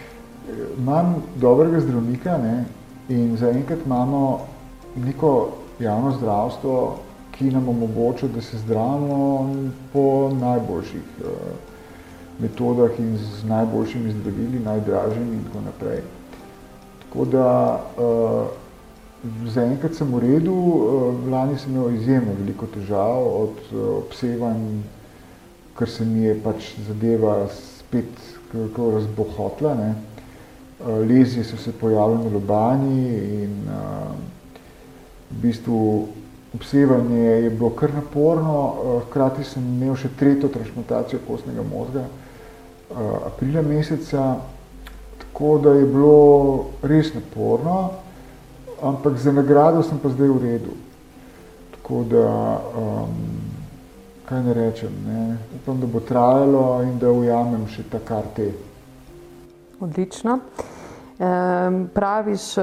imam 0.77 1.15
dobrega 1.35 1.79
zdravnika 1.79 2.37
ne, 2.37 2.65
in 3.09 3.37
zaenkrat 3.37 3.79
imamo 3.85 4.39
neko 4.95 5.49
javno 5.79 6.11
zdravstvo, 6.11 6.97
ki 7.31 7.51
nam 7.51 7.69
omogoča, 7.69 8.27
da 8.27 8.41
se 8.41 8.57
zdravimo 8.57 9.49
po 9.93 10.31
najboljših 10.41 11.01
uh, 11.19 11.29
metodah 12.39 12.99
in 12.99 13.17
z 13.17 13.47
najboljšimi 13.47 14.11
zdravili, 14.11 14.59
najdražjimi 14.59 15.35
in 15.35 15.43
tako 15.43 15.61
naprej. 15.65 16.01
Tako 17.03 17.25
da 17.25 17.79
uh, 17.97 18.47
zaenkrat 19.45 19.95
sem 19.95 20.13
v 20.13 20.19
redu, 20.19 20.53
uh, 20.53 21.29
lani 21.31 21.57
sem 21.59 21.71
imel 21.71 21.95
izjemno 21.95 22.35
veliko 22.39 22.67
težav 22.75 23.23
od 23.27 23.63
uh, 23.71 23.87
obsevanj, 23.97 24.83
ker 25.79 25.89
se 25.89 26.05
mi 26.05 26.27
je 26.27 26.35
pač 26.43 26.73
zadeva 26.87 27.47
spet 27.55 28.11
kako 28.51 28.91
razbohotla. 28.91 29.75
Ne. 29.75 29.93
Eh, 30.79 30.87
lezije 30.87 31.43
so 31.43 31.57
se 31.57 31.71
pojavili 31.71 32.23
na 32.23 32.29
lobani 32.33 33.17
in 33.43 33.67
uh, 33.67 34.15
v 35.31 35.41
bistvu 35.41 36.07
obsevanje 36.53 37.19
je 37.19 37.49
bilo 37.49 37.69
kar 37.69 37.93
naporno, 37.93 38.67
uh, 38.67 39.01
hkrati 39.09 39.43
sem 39.43 39.63
imel 39.63 39.97
še 39.99 40.09
tretjo 40.19 40.47
transplantacijo 40.47 41.19
kostnega 41.27 41.65
mozga 41.67 42.05
aprila 43.25 43.61
meseca, 43.61 44.37
tako 45.19 45.57
da 45.63 45.73
je 45.73 45.85
bilo 45.85 46.65
res 46.81 47.11
naporno, 47.13 47.91
ampak 48.81 49.17
za 49.17 49.31
nagrado 49.31 49.83
sem 49.83 49.99
pa 49.99 50.09
zdaj 50.09 50.27
v 50.27 50.39
redu. 50.41 50.73
Tako 51.75 52.03
da, 52.09 52.25
um, 52.79 53.19
kaj 54.25 54.41
ne 54.47 54.53
rečem, 54.53 54.95
ne? 55.05 55.37
upam, 55.59 55.77
da 55.79 55.87
bo 55.87 55.99
trajalo 55.99 56.81
in 56.87 56.97
da 56.99 57.11
ujamem 57.11 57.67
še 57.67 57.85
ta 57.91 57.99
karte. 57.99 58.49
Odlično. 59.79 60.39
E, 61.19 61.25
praviš, 61.93 62.57
eh, 62.57 62.61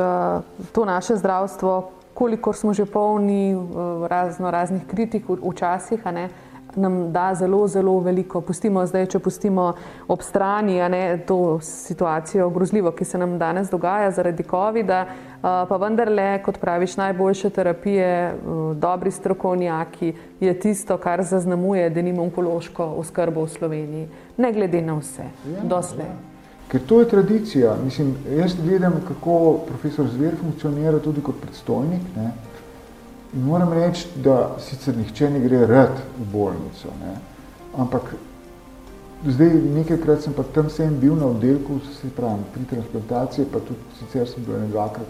to 0.72 0.84
naše 0.84 1.16
zdravstvo, 1.16 1.90
kolikor 2.14 2.56
smo 2.56 2.74
že 2.74 2.84
polni 2.84 3.52
eh, 3.52 3.58
razno 4.08 4.50
raznih 4.50 4.86
kritik 4.86 5.24
včasih, 5.50 6.06
ne, 6.06 6.28
nam 6.76 7.12
da 7.12 7.34
zelo, 7.34 7.68
zelo 7.68 7.98
veliko. 8.00 8.40
Pustimo 8.40 8.86
zdaj, 8.86 9.06
če 9.06 9.18
pustimo 9.18 9.72
ob 10.08 10.22
strani 10.22 10.76
ne, 10.88 11.18
to 11.26 11.60
situacijo 11.60 12.50
grozljivo, 12.50 12.92
ki 12.92 13.04
se 13.04 13.18
nam 13.18 13.38
danes 13.38 13.70
dogaja 13.70 14.10
zaradi 14.10 14.42
COVID-a, 14.42 15.04
pa 15.40 15.76
vendarle, 15.76 16.42
kot 16.44 16.58
praviš, 16.60 16.96
najboljše 16.96 17.50
terapije, 17.50 18.34
dobri 18.74 19.10
strokovnjaki 19.10 20.12
je 20.40 20.60
tisto, 20.60 20.98
kar 20.98 21.22
zaznamuje 21.22 21.90
denimo 21.90 22.22
onkološko 22.22 22.84
oskrbo 22.84 23.44
v 23.44 23.48
Sloveniji, 23.48 24.08
ne 24.36 24.52
glede 24.52 24.82
na 24.82 24.98
vse, 25.00 25.30
ja, 25.48 25.64
doslej. 25.64 26.06
Ja. 26.06 26.35
Ker 26.68 26.80
to 26.86 27.00
je 27.00 27.08
tradicija. 27.08 27.76
Mislim, 27.84 28.14
jaz 28.36 28.54
gledam, 28.62 29.00
kako 29.08 29.60
profesor 29.68 30.08
Zver 30.08 30.34
funkcionira 30.40 30.98
tudi 30.98 31.22
kot 31.22 31.40
predstojnik. 31.42 32.02
Ne? 32.16 32.32
In 33.34 33.42
moram 33.42 33.72
reči, 33.72 34.08
da 34.24 34.56
sicer 34.58 34.96
nihče 34.96 35.30
ne 35.30 35.40
gre 35.40 35.66
rad 35.66 35.98
v 36.18 36.26
bolnico, 36.32 36.90
ne? 37.00 37.14
ampak 37.76 38.14
zdaj 39.26 39.50
nekajkrat 39.74 40.22
sem 40.22 40.32
pa 40.32 40.42
tam 40.54 40.70
sem 40.70 40.94
bil 41.00 41.16
na 41.16 41.26
oddelku, 41.26 41.78
se 42.00 42.08
pravim, 42.16 42.44
pri 42.54 42.64
transplantacije, 42.70 43.46
pa 43.52 43.60
tudi 43.60 43.98
sicer 43.98 44.28
sem 44.28 44.44
bil 44.46 44.58
nekakrat 44.60 45.08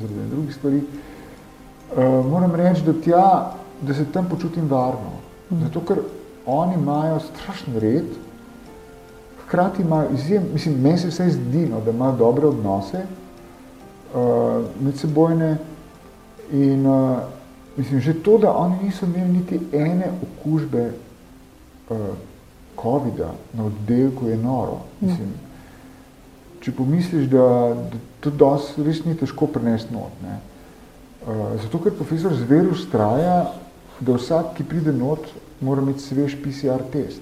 zaradi 0.00 0.28
drugih 0.30 0.54
stvari. 0.54 0.82
Uh, 1.92 2.26
moram 2.26 2.54
reči, 2.54 2.82
da, 2.86 2.92
tja, 3.04 3.24
da 3.80 3.94
se 3.94 4.04
tam 4.12 4.28
počutim 4.28 4.68
varno. 4.68 5.18
Zato, 5.50 5.80
ker 5.80 6.02
oni 6.46 6.74
imajo 6.74 7.20
strašen 7.20 7.78
red, 7.80 8.14
hkrati 9.52 9.82
ima 9.82 10.06
izjem, 10.14 10.44
mislim, 10.52 10.80
meni 10.80 10.98
se 10.98 11.08
vse 11.08 11.30
zdi, 11.30 11.66
no, 11.66 11.80
da 11.80 11.90
ima 11.90 12.12
dobre 12.12 12.46
odnose 12.46 13.02
uh, 14.14 14.64
medsebojne 14.80 15.56
in 16.52 16.86
uh, 16.86 17.18
mislim, 17.76 18.00
že 18.00 18.14
to, 18.22 18.38
da 18.38 18.56
oni 18.56 18.76
niso 18.82 19.06
imeli 19.06 19.32
niti 19.32 19.60
ene 19.72 20.08
okužbe 20.22 20.92
uh, 21.90 21.96
COVID-a 22.82 23.28
na 23.52 23.64
oddelku 23.64 24.26
je 24.26 24.36
noro. 24.36 24.80
Ja. 25.00 25.08
Mislim, 25.08 25.34
če 26.60 26.72
pomisliš, 26.72 27.28
da, 27.28 27.76
da 27.92 28.00
to 28.20 28.30
dos 28.30 28.72
res 28.78 29.04
ni 29.04 29.16
težko 29.16 29.46
prenesti 29.52 29.92
not. 29.92 30.16
Ne. 30.22 30.38
Uh, 31.26 31.60
zato, 31.62 31.78
ker 31.78 31.92
profesor 31.92 32.32
Zver 32.34 32.72
ustraja, 32.72 33.52
da 34.00 34.16
vsak, 34.16 34.56
ki 34.56 34.64
pride 34.64 34.92
not, 34.96 35.28
mora 35.60 35.84
imeti 35.84 36.08
svež 36.08 36.40
PCR 36.40 36.88
test. 36.92 37.20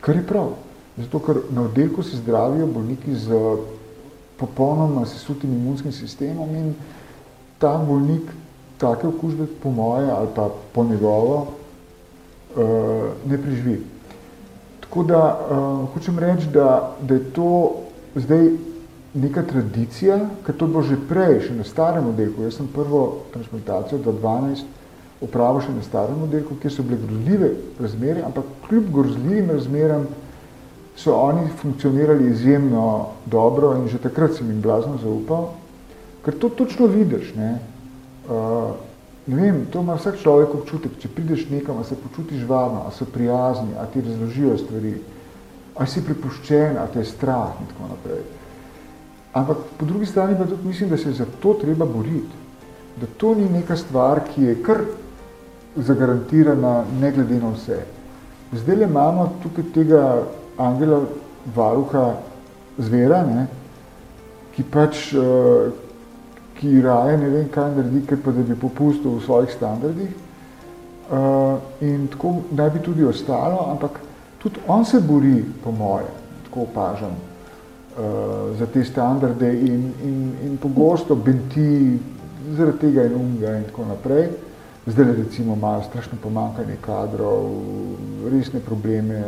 Kar 0.00 0.18
je 0.18 0.26
prav. 0.26 0.56
Zato, 0.98 1.18
ker 1.18 1.42
na 1.54 1.62
oddelku 1.62 2.02
se 2.02 2.16
zdravijo 2.16 2.66
bolniki 2.66 3.14
z 3.14 3.34
popolnoma 4.38 5.06
sesutim 5.06 5.52
imunskim 5.52 5.92
sistemom 5.92 6.54
in 6.54 6.74
ta 7.58 7.76
bolnik 7.78 8.30
take 8.78 9.06
okužbe 9.06 9.46
po 9.62 9.70
moje 9.70 10.10
ali 10.10 10.28
pa 10.34 10.48
po 10.72 10.84
njegovo 10.84 11.46
uh, 12.56 12.62
ne 13.30 13.38
preživi. 13.42 13.82
Tako 14.80 15.02
da 15.02 15.20
uh, 15.50 15.88
hočem 15.94 16.18
reči, 16.18 16.46
da, 16.54 16.96
da 17.00 17.14
je 17.14 17.30
to 17.32 17.74
zdaj 18.14 18.50
neka 19.14 19.42
tradicija, 19.42 20.18
ker 20.46 20.56
to 20.56 20.66
bo 20.66 20.82
že 20.82 20.98
prej, 21.08 21.40
še 21.48 21.54
na 21.54 21.64
starem 21.64 22.06
oddelku. 22.10 22.42
Jaz 22.46 22.58
sem 22.58 22.68
prvo 22.70 23.24
transplantacijo 23.32 23.98
2012 23.98 25.24
opravil 25.24 25.62
še 25.66 25.74
na 25.74 25.82
starem 25.82 26.22
oddelku, 26.22 26.58
kjer 26.62 26.72
so 26.72 26.86
bile 26.86 27.00
grozljive 27.02 27.50
razmere, 27.80 28.22
ampak 28.22 28.46
kljub 28.68 28.90
grozljivim 28.94 29.50
razmeram 29.50 30.06
so 30.98 31.14
oni 31.14 31.48
funkcionirali 31.62 32.30
izjemno 32.30 33.06
dobro 33.26 33.76
in 33.76 33.88
že 33.88 33.98
takrat 33.98 34.34
sem 34.34 34.50
jim 34.50 34.60
blazno 34.60 34.98
zaupal, 35.02 35.52
ker 36.24 36.34
to 36.34 36.48
točno 36.48 36.86
vidiš. 36.86 37.34
Ne? 37.34 37.58
Uh, 38.28 38.74
ne 39.26 39.42
vem, 39.42 39.66
to 39.70 39.80
ima 39.80 39.94
vsak 39.94 40.18
človek 40.18 40.54
občutek, 40.54 40.98
če 40.98 41.08
prideš 41.14 41.46
nekam, 41.50 41.78
a 41.78 41.84
se 41.84 41.94
počutiš 41.94 42.42
varno, 42.48 42.82
a 42.88 42.90
so 42.90 43.06
prijazni, 43.06 43.76
a 43.78 43.86
ti 43.86 44.02
razložijo 44.02 44.56
stvari, 44.58 44.94
a 45.76 45.86
si 45.86 46.02
pripuščen, 46.02 46.80
a 46.82 46.86
te 46.90 47.04
je 47.04 47.10
strah 47.12 47.54
in 47.60 47.70
tako 47.70 47.92
naprej. 47.92 48.24
Ampak 49.38 49.62
po 49.78 49.86
drugi 49.86 50.06
strani 50.06 50.34
pa 50.38 50.48
tudi 50.50 50.66
mislim, 50.66 50.90
da 50.90 50.96
se 50.96 51.12
za 51.12 51.26
to 51.42 51.54
treba 51.60 51.86
boriti. 51.86 52.42
Da 53.00 53.06
to 53.16 53.34
ni 53.34 53.46
neka 53.48 53.76
stvar, 53.76 54.24
ki 54.34 54.42
je 54.42 54.56
kar 54.62 54.82
zagarantirana, 55.76 56.84
ne 57.00 57.12
glede 57.12 57.38
na 57.38 57.52
vse. 57.54 57.78
Zdaj 58.52 58.76
le 58.76 58.88
imamo 58.88 59.28
tukaj 59.42 59.64
tega 59.74 60.02
angela 60.58 61.00
varuha 61.54 62.16
zvera, 62.78 63.22
ne, 63.24 63.46
ki 64.54 64.64
pač, 64.66 65.12
uh, 65.14 65.70
ki 66.58 66.80
raje 66.82 67.16
ne 67.18 67.30
vem 67.30 67.48
kaj 67.54 67.70
naredi, 67.76 68.02
ker 68.06 68.18
pa 68.22 68.34
da 68.34 68.42
bi 68.42 68.58
popustil 68.58 69.18
v 69.18 69.24
svojih 69.24 69.54
standardih. 69.54 70.10
Uh, 71.08 71.56
in 71.80 72.08
tako 72.12 72.34
naj 72.52 72.70
bi 72.74 72.82
tudi 72.84 73.06
ostalo, 73.06 73.70
ampak 73.70 74.00
tudi 74.42 74.60
on 74.66 74.84
se 74.84 75.00
bori, 75.00 75.40
po 75.64 75.72
moje, 75.72 76.10
tako 76.48 76.66
opažam, 76.66 77.14
uh, 77.14 78.58
za 78.58 78.66
te 78.66 78.84
standarde 78.84 79.48
in, 79.48 79.88
in, 80.04 80.18
in 80.44 80.58
pogosto 80.60 81.16
benti 81.16 81.96
zaradi 82.56 82.78
tega 82.78 83.06
in 83.06 83.14
umga 83.14 83.56
in 83.56 83.64
tako 83.70 83.88
naprej. 83.88 84.28
Zdaj 84.88 85.14
recimo 85.16 85.54
imajo 85.54 85.82
strašno 85.82 86.18
pomankanje 86.22 86.76
kadrov, 86.80 87.50
resne 88.32 88.60
probleme 88.60 89.22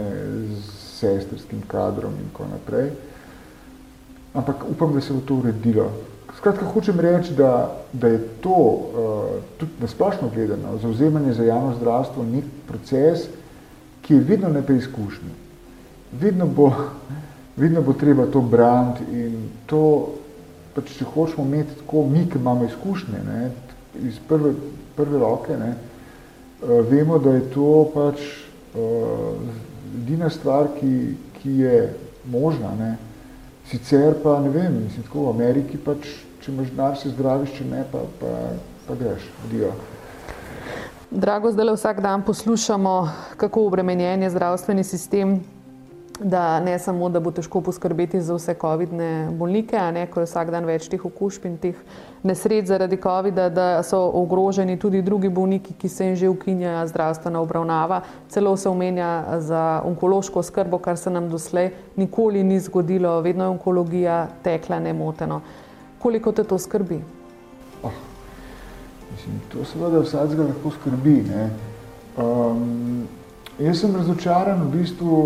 z 0.56 0.79
sestrskim 1.00 1.62
kadrom 1.66 2.12
in 2.20 2.28
tako 2.32 2.48
naprej. 2.52 2.90
Ampak 4.34 4.64
upam, 4.70 4.94
da 4.94 5.00
se 5.00 5.12
bo 5.12 5.20
to 5.26 5.34
uredilo. 5.34 5.90
Skratka, 6.36 6.66
hočem 6.66 7.00
reči, 7.00 7.34
da, 7.34 7.82
da 7.92 8.08
je 8.08 8.18
to 8.40 8.50
uh, 8.50 9.42
tudi 9.58 9.72
nasplošno 9.80 10.30
gledano, 10.34 10.78
zauzemanje 10.78 11.32
za 11.32 11.44
javno 11.44 11.74
zdravstvo 11.74 12.24
nek 12.24 12.44
proces, 12.68 13.26
ki 14.02 14.14
je 14.14 14.20
vedno 14.20 14.48
nepreizkušnji. 14.48 15.34
Vedno 16.20 16.46
bo, 16.46 16.72
vedno 17.56 17.82
bo 17.82 17.92
treba 17.92 18.26
to 18.26 18.40
braniti 18.40 19.04
in 19.12 19.48
to, 19.66 20.14
pač, 20.74 20.94
če 20.98 21.04
hočemo 21.04 21.44
imeti 21.46 21.80
tako 21.82 22.06
mi, 22.06 22.24
ki 22.30 22.38
imamo 22.38 22.64
izkušnje 22.64 23.24
ne, 23.26 23.50
iz 24.06 24.22
prve, 24.28 24.54
prve 24.96 25.18
roke, 25.18 25.58
ne, 25.58 25.74
uh, 25.74 26.86
vemo, 26.86 27.18
da 27.18 27.34
je 27.34 27.50
to 27.50 27.74
pač 27.94 28.22
uh, 28.78 29.69
edina 29.94 30.30
stvar, 30.30 30.68
ki, 30.80 31.14
ki 31.40 31.58
je 31.64 31.94
možna. 32.30 32.74
Ne. 32.78 32.96
Sicer 33.70 34.14
pa 34.22 34.40
ne 34.40 34.48
vem, 34.50 34.82
mislim, 34.84 35.06
tako 35.06 35.28
v 35.28 35.34
Ameriki 35.34 35.78
pač, 35.78 36.08
če 36.42 36.52
imaš 36.52 36.72
denar, 36.74 36.98
se 36.98 37.12
zdraviš, 37.12 37.54
če 37.58 37.68
ne, 37.70 37.84
pa, 37.92 38.02
pa, 38.20 38.34
pa 38.88 38.98
greš, 38.98 39.28
odijo. 39.46 39.72
Drago, 41.10 41.50
zdaj 41.52 41.74
vsak 41.74 42.00
dan 42.00 42.22
poslušamo, 42.22 42.94
kako 43.36 43.66
obremenjen 43.66 44.22
je 44.22 44.30
zdravstveni 44.30 44.84
sistem, 44.84 45.40
da 46.20 46.60
ne 46.60 46.78
samo, 46.78 47.08
da 47.08 47.20
bo 47.20 47.30
težko 47.30 47.60
poskrbeti 47.60 48.20
za 48.20 48.34
vse 48.34 48.54
COVID-ne 48.60 49.30
bolnike, 49.32 49.76
a 49.76 49.90
ne, 49.90 50.06
ko 50.06 50.20
je 50.20 50.28
vsak 50.28 50.50
dan 50.52 50.66
več 50.68 50.88
teh 50.92 51.04
okužb 51.04 51.46
in 51.48 51.56
teh 51.58 51.78
nesreč 52.22 52.68
zaradi 52.68 52.98
COVID-a, 53.00 53.48
da 53.48 53.68
so 53.86 54.00
ogroženi 54.20 54.76
tudi 54.78 55.00
drugi 55.02 55.28
bolniki, 55.28 55.74
ki 55.74 55.88
se 55.88 56.06
jim 56.06 56.16
že 56.16 56.28
ukinja 56.28 56.84
zdravstvena 56.86 57.40
obravnava. 57.40 58.02
Celo 58.28 58.56
se 58.56 58.68
omenja 58.68 59.40
za 59.40 59.82
onkološko 59.84 60.42
skrbo, 60.42 60.78
kar 60.78 60.98
se 60.98 61.10
nam 61.10 61.30
doslej 61.30 61.70
nikoli 61.96 62.44
ni 62.44 62.60
zgodilo, 62.60 63.20
vedno 63.20 63.44
je 63.44 63.56
onkologija 63.56 64.26
tekla 64.42 64.80
nemoteno. 64.80 65.40
Koliko 65.98 66.32
te 66.32 66.44
to 66.44 66.58
skrbi? 66.58 67.00
Oh, 67.82 67.96
mislim, 69.12 69.40
to 69.52 69.64
seveda 69.64 70.04
vsakega 70.04 70.50
lahko 70.52 70.70
skrbi. 70.76 71.24
Um, 72.20 73.08
jaz 73.58 73.80
sem 73.80 73.96
razočaran 73.96 74.62
v 74.66 74.70
bistvu 74.78 75.16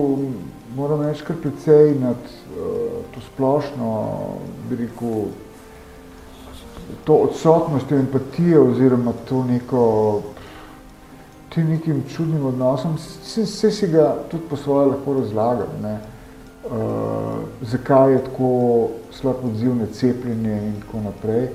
moram 0.75 1.03
reči, 1.03 1.25
kar 1.25 1.37
precej 1.43 1.95
nad 2.01 2.17
uh, 2.17 3.03
to 3.15 3.21
splošno, 3.21 3.91
bi 4.69 4.77
rekel, 4.77 5.27
to 7.05 7.15
odsotnost 7.15 7.93
empatije 7.93 8.61
oziroma 8.61 9.13
to 9.29 9.45
neko, 9.45 10.23
tem 11.55 11.69
nekim 11.71 12.03
čudnim 12.11 12.47
odnosom, 12.47 12.97
vse 12.97 13.71
si 13.71 13.89
ga 13.89 14.17
tudi 14.31 14.45
po 14.51 14.57
svoje 14.57 14.87
lahko 14.87 15.15
razlagam, 15.21 15.79
ne. 15.83 15.99
Uh, 16.65 17.45
zakaj 17.63 18.13
je 18.13 18.25
tako 18.25 18.89
slab 19.13 19.45
odziv 19.45 19.77
na 19.77 19.87
cepljenje 19.87 20.57
in 20.67 20.81
tako 20.81 21.01
naprej. 21.05 21.49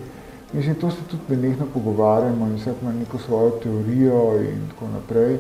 Mislim, 0.54 0.76
to 0.76 0.92
se 0.92 0.98
tudi 1.10 1.36
nenehno 1.36 1.66
pogovarjamo 1.74 2.46
in 2.46 2.56
vsak 2.56 2.76
ima 2.82 2.92
neko 2.94 3.18
svojo 3.18 3.50
teorijo 3.50 4.38
in 4.42 4.70
tako 4.70 4.88
naprej. 4.94 5.38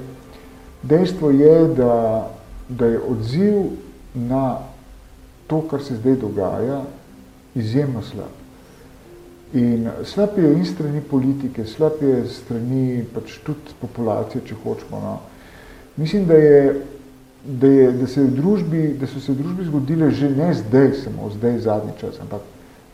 Dejstvo 0.83 1.29
je, 1.29 1.67
da 1.67 2.29
da 2.69 2.86
je 2.86 2.99
odziv 2.99 3.53
na 4.13 4.60
to, 5.47 5.62
kar 5.62 5.82
se 5.82 5.95
zdaj 5.95 6.15
dogaja, 6.15 6.84
izjemno 7.55 8.01
slab. 8.01 8.36
In 9.53 9.89
slab 10.05 10.38
je 10.38 10.53
in 10.53 10.65
strani 10.65 11.01
politike, 11.01 11.65
slab 11.65 12.01
je 12.01 12.27
strani 12.29 13.05
pač 13.13 13.39
tudi 13.43 13.73
populacije, 13.82 14.43
če 14.45 14.55
hočemo. 14.63 14.99
No. 15.01 15.15
Mislim, 15.97 16.27
da, 16.29 16.38
je, 16.38 16.82
da, 17.43 17.67
je, 17.67 17.91
da, 17.91 18.08
se 18.08 18.27
družbi, 18.27 18.93
da 18.99 19.10
so 19.10 19.19
se 19.19 19.34
v 19.34 19.41
družbi 19.41 19.65
zgodile 19.65 20.12
že 20.12 20.29
ne 20.29 20.53
zdaj, 20.53 20.93
samo 21.03 21.32
zdaj 21.34 21.60
zadnji 21.65 21.97
čas, 21.99 22.21
ampak 22.21 22.45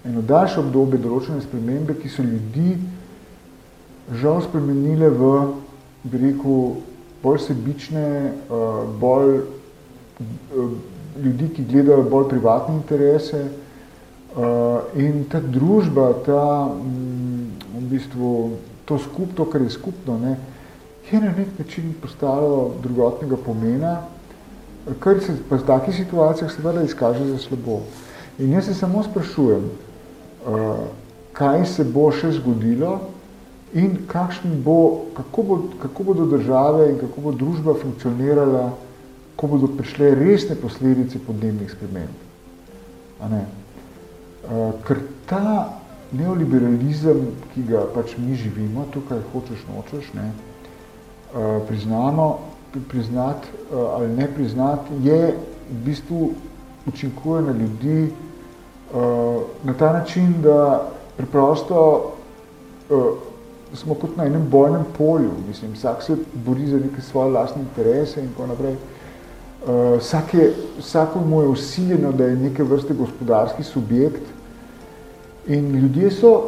eno 0.05 0.21
daljše 0.21 0.61
obdobje 0.63 1.01
določene 1.03 1.43
spremembe, 1.43 1.97
ki 1.99 2.09
so 2.09 2.23
ljudi 2.23 2.77
žal 4.21 4.39
spremenile 4.45 5.09
v, 5.11 5.35
bi 6.07 6.23
rekel, 6.23 6.79
bolj 7.23 7.39
sebične, 7.49 8.07
eh, 8.31 8.81
bolj 9.01 9.41
ljudi, 11.23 11.49
ki 11.55 11.65
gledajo 11.69 12.03
bolj 12.09 12.29
privatne 12.29 12.75
interese 12.75 13.41
uh, 13.45 14.43
in 14.95 15.25
ta 15.31 15.39
družba, 15.39 16.11
ta, 16.25 16.41
mm, 16.67 17.47
v 17.75 17.85
bistvu, 17.91 18.31
to 18.85 18.99
skup, 18.99 19.35
to, 19.35 19.45
kar 19.49 19.61
je 19.61 19.69
skupno, 19.69 20.17
ne, 20.19 20.35
je 21.11 21.21
na 21.21 21.31
nek 21.37 21.59
način 21.59 21.93
postalo 22.01 22.73
drugotnega 22.83 23.37
pomena, 23.45 23.95
kar 24.99 25.21
se 25.21 25.35
pa 25.49 25.57
v 25.57 25.67
takih 25.67 25.95
situacijah 25.95 26.51
seveda 26.51 26.83
izkaže 26.83 27.25
za 27.25 27.37
slabo. 27.37 27.81
In 28.39 28.53
jaz 28.53 28.65
se 28.65 28.73
samo 28.73 29.03
sprašujem, 29.03 29.69
uh, 29.69 30.87
kaj 31.33 31.65
se 31.65 31.83
bo 31.83 32.09
še 32.11 32.31
zgodilo 32.39 32.99
in 33.75 34.05
kakšen 34.07 34.61
bo, 34.63 35.05
kako, 35.15 35.43
bo, 35.43 35.61
kako 35.81 36.03
bodo 36.03 36.25
države 36.31 36.89
in 36.91 36.99
kako 36.99 37.21
bo 37.21 37.31
družba 37.35 37.75
funkcionirala 37.81 38.69
ko 39.35 39.47
bodo 39.47 39.67
prišle 39.67 40.15
resne 40.15 40.55
posledice 40.55 41.19
podnebnih 41.19 41.71
sprememb. 41.71 42.23
Uh, 43.19 44.73
ker 44.87 45.01
ta 45.27 45.81
neoliberalizem, 46.15 47.25
ki 47.53 47.65
ga 47.67 47.85
pač 47.95 48.15
mi 48.21 48.35
živimo, 48.37 48.85
tukaj 48.93 49.23
hočeš, 49.33 49.65
nočeš, 49.71 50.11
ne, 50.13 50.29
uh, 50.31 51.63
priznamo, 51.67 52.27
priznati 52.91 53.47
uh, 53.71 53.95
ali 53.95 54.11
ne 54.13 54.27
priznati, 54.27 54.99
je 55.03 55.33
v 55.69 55.79
bistvu 55.85 56.33
učinkuje 56.87 57.41
na 57.41 57.51
ljudi 57.51 58.13
na 59.63 59.73
ta 59.73 59.93
način, 59.93 60.35
da 60.41 60.91
preprosto 61.17 62.11
smo 63.73 63.93
kot 63.93 64.17
na 64.17 64.25
enem 64.25 64.47
bojnem 64.49 64.85
polju, 64.97 65.31
mislim, 65.47 65.73
vsak 65.73 66.03
se 66.03 66.15
bori 66.33 66.67
za 66.67 66.79
neke 66.79 67.01
svoje 67.01 67.31
lastne 67.31 67.61
interese 67.61 68.21
in 68.21 68.29
tako 68.29 68.47
naprej. 68.47 68.75
Uh, 69.65 69.97
vsake, 69.99 70.51
vsako 70.79 71.19
mu 71.19 71.41
je 71.41 71.47
usiljeno, 71.47 72.11
da 72.11 72.25
je 72.25 72.35
neke 72.35 72.63
vrste 72.63 72.93
gospodarski 72.93 73.63
subjekt 73.63 74.21
in 75.47 75.71
ljudje 75.79 76.11
so, 76.11 76.41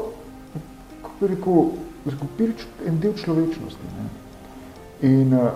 kako 1.02 1.14
bi 1.20 1.28
rekel, 1.28 1.54
zgubili 2.06 2.54
en 2.86 3.00
del 3.00 3.14
človečnosti. 3.14 3.88
Ne? 3.98 4.10
In 5.10 5.34
uh, 5.34 5.50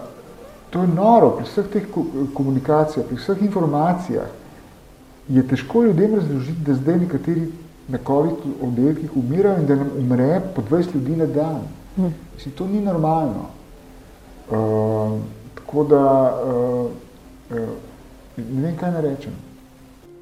to 0.69 0.81
je 0.81 0.87
noro, 0.87 1.29
pri 1.37 1.45
vseh 1.45 1.67
teh 1.73 1.85
komunikacijah, 2.33 3.05
pri 3.05 3.17
vseh 3.17 3.41
informacijah 3.41 4.27
je 5.29 5.47
težko 5.47 5.83
ljudem 5.83 6.15
razložiti, 6.15 6.65
da 6.65 6.73
zdaj 6.73 6.97
nekateri 6.97 7.45
na 7.87 7.99
COVID 8.07 8.33
oddelkih 8.61 9.17
umirajo 9.17 9.61
in 9.61 9.67
da 9.67 9.75
nam 9.75 9.89
umre 9.99 10.41
po 10.55 10.61
20 10.61 10.95
ljudi 10.95 11.15
na 11.15 11.25
dan. 11.25 11.61
Hm. 11.95 12.09
Mislim, 12.35 12.53
to 12.57 12.67
ni 12.67 12.81
normalno. 12.81 13.45
Uh, 14.49 15.19
tako 15.55 15.83
da 15.83 16.03
uh, 16.45 16.91
ne 17.51 18.61
vem, 18.61 18.75
kaj 18.77 18.91
ne 18.91 19.01
rečem. 19.01 19.39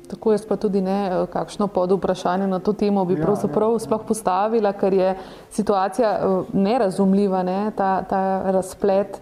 Tako 0.09 0.31
jaz 0.31 0.45
pa 0.45 0.55
tudi 0.57 0.81
ne, 0.81 0.99
eh, 1.07 1.25
kakšno 1.29 1.67
pod 1.67 1.91
vprašanje 1.91 2.47
na 2.47 2.59
to 2.59 2.73
temo 2.73 3.05
bi 3.05 3.13
ja, 3.13 3.21
pravzaprav 3.25 3.75
ja, 3.77 3.79
sploh 3.79 4.01
postavila, 4.07 4.73
ker 4.73 4.93
je 4.93 5.15
situacija 5.51 6.13
eh, 6.17 6.53
nerazumljiva, 6.53 7.43
ne? 7.43 7.71
ta, 7.77 8.01
ta 8.09 8.51
razplet 8.51 9.19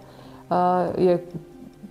uh, 0.48 0.56
je 0.98 1.18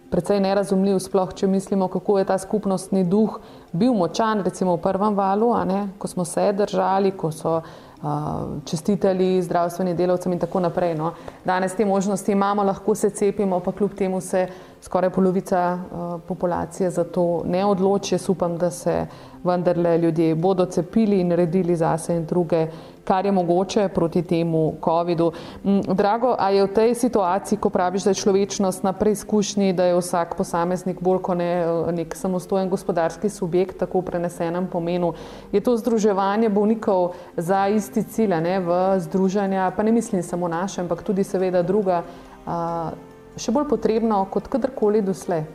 precej 0.10 0.40
nerazumljiv, 0.40 1.00
sploh 1.04 1.34
če 1.36 1.48
mislimo, 1.48 1.88
kako 1.88 2.20
je 2.20 2.26
ta 2.26 2.38
skupnostni 2.38 3.04
duh 3.04 3.40
bil 3.72 3.94
močan, 3.94 4.42
recimo 4.44 4.78
v 4.78 4.82
prvem 4.82 5.16
valu, 5.16 5.52
ko 5.98 6.08
smo 6.08 6.26
se 6.26 6.52
držali, 6.54 7.12
ko 7.12 7.32
so 7.32 7.58
uh, 7.58 8.62
čestitali 8.66 9.42
zdravstveni 9.44 9.94
delavcem 9.94 10.34
in 10.34 10.40
tako 10.40 10.60
naprej. 10.60 10.96
No? 10.96 11.12
Danes 11.46 11.76
te 11.76 11.86
možnosti 11.86 12.32
imamo, 12.32 12.64
lahko 12.64 12.96
se 12.96 13.10
cepimo, 13.10 13.60
pa 13.60 13.72
kljub 13.72 13.94
temu 13.94 14.22
se 14.22 14.48
skoraj 14.82 15.10
polovica 15.10 15.74
uh, 15.74 16.22
populacije 16.28 16.90
za 16.90 17.04
to 17.04 17.44
ne 17.46 17.66
odloči. 17.66 18.16
Jaz 18.16 18.30
upam, 18.30 18.58
da 18.58 18.72
se 18.72 19.06
vendarle 19.44 19.98
ljudje 19.98 20.36
bodo 20.36 20.66
cepili 20.66 21.20
in 21.20 21.28
naredili 21.28 21.76
zase 21.76 22.16
in 22.16 22.26
druge, 22.26 22.68
kar 23.04 23.26
je 23.26 23.32
mogoče 23.32 23.88
proti 23.88 24.22
temu 24.22 24.74
COVID-u. 24.84 25.32
Mm, 25.64 25.80
drago, 25.96 26.36
a 26.40 26.50
je 26.50 26.66
v 26.66 26.74
tej 26.74 26.96
situaciji, 26.96 27.60
ko 27.60 27.70
praviš, 27.70 28.04
da 28.04 28.10
je 28.10 28.22
človečnost 28.22 28.84
na 28.84 28.94
preizkušnji, 28.94 29.74
da 29.74 29.86
je 29.86 29.96
vsak 29.96 30.36
posameznik 30.36 31.02
bolj 31.02 31.22
kot 31.24 31.38
ne 31.38 31.52
nek 31.92 32.16
samostojen 32.16 32.70
gospodarski 32.70 33.30
subjekt, 33.30 33.78
tako 33.80 34.02
v 34.02 34.12
prenesenem 34.12 34.68
pomenu, 34.68 35.14
je 35.52 35.64
to 35.64 35.78
združevanje 35.78 36.50
bolnikov 36.50 37.14
za 37.38 37.68
isti 37.68 38.04
cilj, 38.04 38.36
ne 38.44 38.60
v 38.60 39.00
združanja, 39.00 39.72
pa 39.76 39.84
ne 39.84 39.92
mislim 39.92 40.24
samo 40.24 40.48
naše, 40.48 40.82
ampak 40.82 41.04
tudi 41.04 41.24
seveda 41.24 41.64
druga, 41.64 42.04
a, 42.46 42.92
še 43.38 43.54
bolj 43.54 43.70
potrebno 43.70 44.24
kot 44.32 44.50
kadarkoli 44.52 45.02
doslej. 45.06 45.46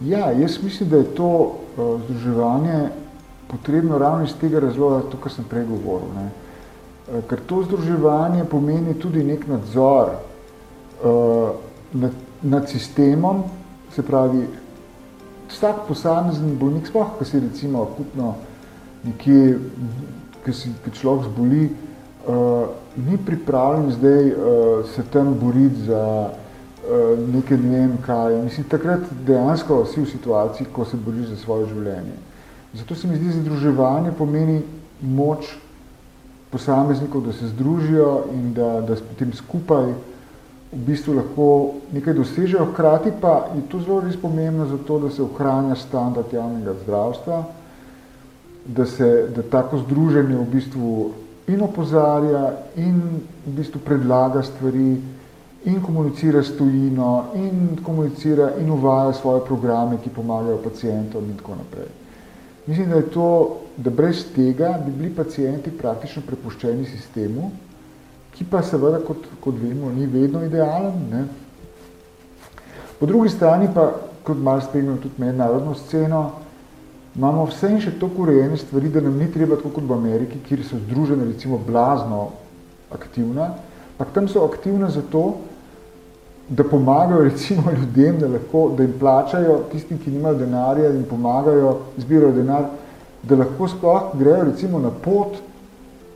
Ja, 0.00 0.30
jaz 0.32 0.62
mislim, 0.62 0.88
da 0.88 0.96
je 0.96 1.14
to 1.14 1.28
uh, 1.28 2.00
združevanje 2.04 2.88
potrebno 3.50 3.98
ravno 3.98 4.24
iz 4.24 4.32
tega 4.40 4.60
razloga, 4.60 5.02
to, 5.10 5.18
kar 5.20 5.32
sem 5.32 5.44
prej 5.44 5.66
govoril. 5.68 6.08
Ne. 6.16 6.28
Uh, 6.30 7.20
ker 7.28 7.40
to 7.46 7.62
združevanje 7.66 8.46
pomeni 8.48 8.94
tudi 8.94 9.24
nek 9.24 9.44
nadzor 9.48 10.14
uh, 10.14 11.50
nad, 11.92 12.16
nad 12.42 12.68
sistemom, 12.68 13.44
se 13.92 14.02
pravi, 14.06 14.46
vsak 15.50 15.84
posamezen 15.88 16.56
bolnik, 16.56 16.88
sploh, 16.88 17.16
ki 17.18 17.26
si 17.26 17.40
recimo 17.42 17.82
akutno 17.82 18.34
nekje, 19.04 19.58
ki 20.44 20.52
si 20.54 20.72
ki 20.84 20.92
človek 20.96 21.28
zboli, 21.28 21.64
uh, 21.68 22.70
ni 22.96 23.18
pripravljen 23.18 23.90
zdaj 23.98 24.30
uh, 24.30 24.36
se 24.94 25.04
tam 25.12 25.34
boriti 25.40 25.90
za 25.90 26.30
Eh, 26.90 27.18
nekaj 27.34 27.58
ne 27.58 27.78
vem 27.78 27.98
kaj. 28.02 28.34
Mislim, 28.42 28.66
takrat 28.66 29.00
dejansko 29.26 29.84
si 29.86 30.00
v 30.00 30.08
situaciji, 30.10 30.66
ko 30.72 30.84
se 30.84 30.96
boriš 30.96 31.28
za 31.28 31.36
svoje 31.36 31.68
življenje. 31.70 32.16
Zato 32.74 32.94
se 32.94 33.06
mi 33.06 33.16
zdi, 33.16 33.30
združevanje 33.30 34.10
pomeni 34.18 34.62
moč 35.00 35.52
posameznikov, 36.50 37.22
da 37.28 37.32
se 37.32 37.52
združijo 37.52 38.24
in 38.34 38.48
da, 38.54 38.80
da 38.80 38.96
potem 38.96 39.30
skupaj 39.38 39.92
v 40.72 40.80
bistvu 40.88 41.14
lahko 41.14 41.46
nekaj 41.94 42.14
dosežejo. 42.18 42.66
Hkrati 42.72 43.14
pa 43.20 43.36
je 43.54 43.62
to 43.70 43.78
zelo 43.84 44.00
res 44.00 44.18
pomembno 44.18 44.66
zato, 44.66 44.98
da 44.98 45.12
se 45.14 45.22
ohranja 45.22 45.78
standard 45.78 46.34
javnega 46.34 46.74
zdravstva, 46.82 47.40
da 48.66 48.86
se 48.86 49.28
da 49.36 49.46
tako 49.46 49.84
združenje 49.84 50.42
v 50.42 50.50
bistvu 50.58 50.90
in 51.46 51.62
opozarja 51.62 52.50
in 52.76 52.98
v 53.46 53.56
bistvu 53.62 53.78
predlaga 53.86 54.42
stvari, 54.42 54.98
in 55.64 55.80
komunicira 55.80 56.42
s 56.42 56.56
tujino, 56.56 57.30
in 57.34 57.76
komunicira 57.82 58.54
in 58.58 58.70
uvaja 58.70 59.12
svoje 59.12 59.44
programe, 59.44 59.98
ki 60.02 60.10
pomagajo 60.10 60.62
pacijentom 60.64 61.24
in 61.24 61.36
tako 61.36 61.58
naprej. 61.58 61.90
Mislim, 62.66 62.90
da 62.90 62.96
je 62.96 63.10
to, 63.10 63.56
da 63.76 63.90
brez 63.90 64.24
tega 64.34 64.78
bi 64.86 64.92
bili 64.92 65.14
pacijenti 65.14 65.70
praktično 65.70 66.22
prepuščeni 66.26 66.84
sistemu, 66.86 67.50
ki 68.32 68.44
pa 68.50 68.62
seveda, 68.62 69.00
kot, 69.04 69.26
kot 69.40 69.54
vemo, 69.60 69.90
ni 69.92 70.06
vedno 70.06 70.44
idealen. 70.44 70.94
Ne? 71.10 71.24
Po 73.00 73.06
drugi 73.06 73.28
strani 73.28 73.68
pa, 73.74 73.90
kot 74.22 74.36
malo 74.36 74.60
spremljamo 74.60 74.96
tudi 75.02 75.14
mednarodno 75.18 75.74
sceno, 75.74 76.30
imamo 77.16 77.44
vse 77.50 77.72
in 77.72 77.80
še 77.80 77.98
toliko 77.98 78.22
urejene 78.22 78.56
stvari, 78.56 78.88
da 78.88 79.00
nam 79.00 79.18
ni 79.18 79.28
treba 79.32 79.56
tako 79.56 79.74
kot 79.76 79.88
v 79.88 79.96
Ameriki, 79.96 80.40
kjer 80.48 80.64
so 80.64 80.78
združene 80.78 81.24
recimo 81.24 81.58
blazno 81.66 82.28
aktivna, 82.92 83.54
pa 83.98 84.04
tam 84.04 84.28
so 84.28 84.44
aktivne 84.46 84.88
zato, 84.90 85.24
da 86.50 86.64
pomagajo 86.64 87.20
recimo 87.20 87.62
ljudem, 87.80 88.18
da, 88.18 88.28
lahko, 88.28 88.72
da 88.76 88.82
jim 88.82 88.94
plačajo 88.98 89.58
tistim, 89.72 89.98
ki 89.98 90.10
nimajo 90.10 90.34
denarja, 90.34 90.90
jim 90.90 91.04
pomagajo, 91.10 91.76
zbirajo 91.96 92.32
denar, 92.32 92.64
da 93.22 93.36
lahko 93.36 93.68
sploh 93.68 94.10
grejo 94.18 94.44
recimo 94.44 94.78
na 94.78 94.90
pot, 94.90 95.38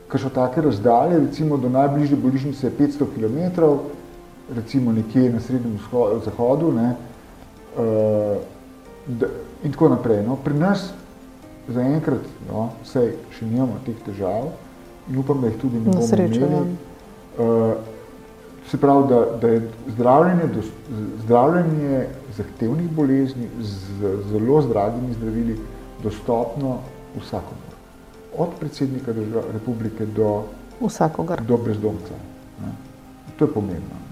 kar 0.07 0.21
so 0.21 0.29
take 0.29 0.61
razdalje, 0.61 1.19
recimo 1.19 1.57
do 1.57 1.69
najbližje 1.69 2.17
bolnišnice 2.17 2.71
500 2.79 3.07
km, 3.15 3.63
recimo 4.55 4.91
nekje 4.91 5.29
na 5.33 5.39
srednjem 5.39 5.79
zahodu, 6.25 6.71
ne, 6.71 6.95
uh, 7.77 8.37
da, 9.07 9.27
in 9.63 9.71
tako 9.71 9.89
naprej. 9.89 10.23
No. 10.27 10.35
Pri 10.35 10.53
nas 10.53 10.91
zaenkrat, 11.69 12.27
no, 12.51 12.69
vsej 12.83 13.15
še 13.37 13.47
nimamo 13.47 13.79
teh 13.85 13.97
težav 14.05 14.51
in 15.09 15.17
upam, 15.17 15.41
da 15.41 15.47
jih 15.47 15.57
tudi 15.61 15.79
ne 15.79 15.93
bomo 15.93 16.25
imeli. 16.25 16.75
Uh, 17.35 17.94
Se 18.71 18.77
pravi, 18.77 19.07
da, 19.09 19.25
da 19.41 19.47
je 19.47 19.69
zdravljenje, 19.87 20.43
zdravljenje 21.23 22.07
zahtevnih 22.37 22.89
bolezni 22.91 23.49
z 23.61 24.17
zelo 24.31 24.61
zdravimi 24.61 25.13
zdravili 25.13 25.59
dostopno 26.03 26.77
vsakomor. 27.17 27.75
Od 28.37 28.49
predsednika 28.59 29.13
republike 29.53 30.05
do, 30.05 30.43
do 31.47 31.57
brezdomca. 31.57 32.13
Ne. 32.61 32.71
To 33.39 33.45
je 33.45 33.53
pomembno. 33.53 34.05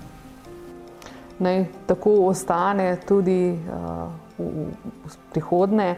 Naj 1.40 1.66
tako 1.86 2.12
ostane 2.28 2.98
tudi 3.08 3.52
uh, 3.52 4.08
v, 4.38 4.68
v 5.06 5.18
prihodne. 5.32 5.96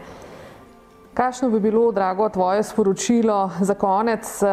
Kakšno 1.16 1.48
bi 1.50 1.60
bilo, 1.60 1.92
drago, 1.92 2.28
tvoje 2.28 2.62
sporočilo 2.62 3.50
za 3.60 3.74
konec? 3.74 4.42
Eh, 4.42 4.46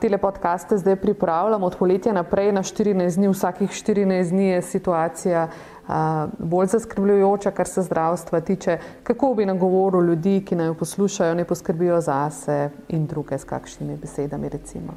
Tele 0.00 0.18
podcaste 0.18 0.78
zdaj 0.78 0.96
pripravljamo 0.96 1.66
od 1.66 1.76
poletja 1.76 2.12
naprej 2.12 2.52
na 2.52 2.62
14 2.62 3.14
dni. 3.16 3.28
Vsakih 3.28 3.70
14 3.70 4.30
dni 4.30 4.48
je 4.48 4.62
situacija 4.62 5.48
uh, 5.48 5.94
bolj 6.38 6.66
zaskrbljujoča, 6.66 7.50
kar 7.50 7.68
se 7.68 7.82
zdravstva 7.82 8.40
tiče. 8.40 8.78
Kako 9.02 9.34
bi 9.34 9.46
nagovoril 9.46 10.10
ljudi, 10.10 10.42
ki 10.46 10.56
naj 10.56 10.66
jo 10.66 10.74
poslušajo, 10.74 11.34
ne 11.34 11.44
poskrbijo 11.44 12.00
zase 12.00 12.70
in 12.88 13.06
druge 13.06 13.38
s 13.38 13.44
kakšnimi 13.44 13.96
besedami? 13.96 14.48
Recimo? 14.48 14.94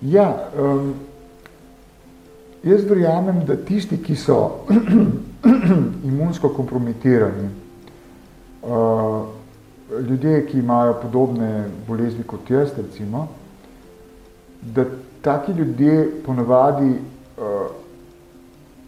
Ja, 0.00 0.48
um, 0.60 0.94
jaz 2.62 2.84
verjamem, 2.88 3.44
da 3.44 3.56
tisti, 3.56 4.00
ki 4.02 4.16
so 4.16 4.64
imunsko 6.10 6.48
kompromitirani, 6.48 7.50
uh, 8.62 9.39
ljudje, 9.98 10.46
ki 10.46 10.58
imajo 10.58 10.94
podobne 11.02 11.64
bolezni 11.88 12.24
kot 12.24 12.50
jaz, 12.50 12.68
recimo, 12.76 13.28
da 14.62 14.84
taki 15.22 15.52
ljudje 15.52 16.10
ponavadi 16.26 16.90
uh, 16.90 17.70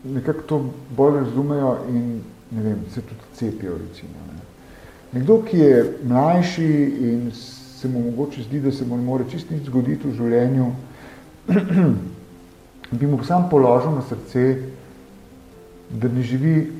nekako 0.04 0.42
to 0.42 0.64
bolj 0.96 1.20
razumejo 1.20 1.76
in 1.88 2.20
ne 2.50 2.62
vem, 2.62 2.84
se 2.94 3.00
tudi 3.00 3.20
cepijo. 3.34 3.78
Recimo, 3.78 4.12
ne. 4.32 4.40
Nekdo, 5.12 5.42
ki 5.42 5.58
je 5.58 5.98
mlajši 6.04 6.72
in 7.00 7.30
se 7.32 7.88
mu 7.88 8.00
mogoče 8.00 8.42
zdi, 8.42 8.60
da 8.60 8.72
se 8.72 8.84
mu 8.84 8.96
ne 8.96 9.02
more 9.02 9.24
čist 9.30 9.50
nič 9.50 9.66
zgoditi 9.66 10.08
v 10.08 10.14
življenju, 10.14 10.66
bi 12.98 13.06
mu 13.06 13.24
sam 13.24 13.48
položil 13.50 13.90
na 13.96 14.02
srce, 14.08 14.62
da 15.90 16.08
ne 16.08 16.22
živi, 16.22 16.72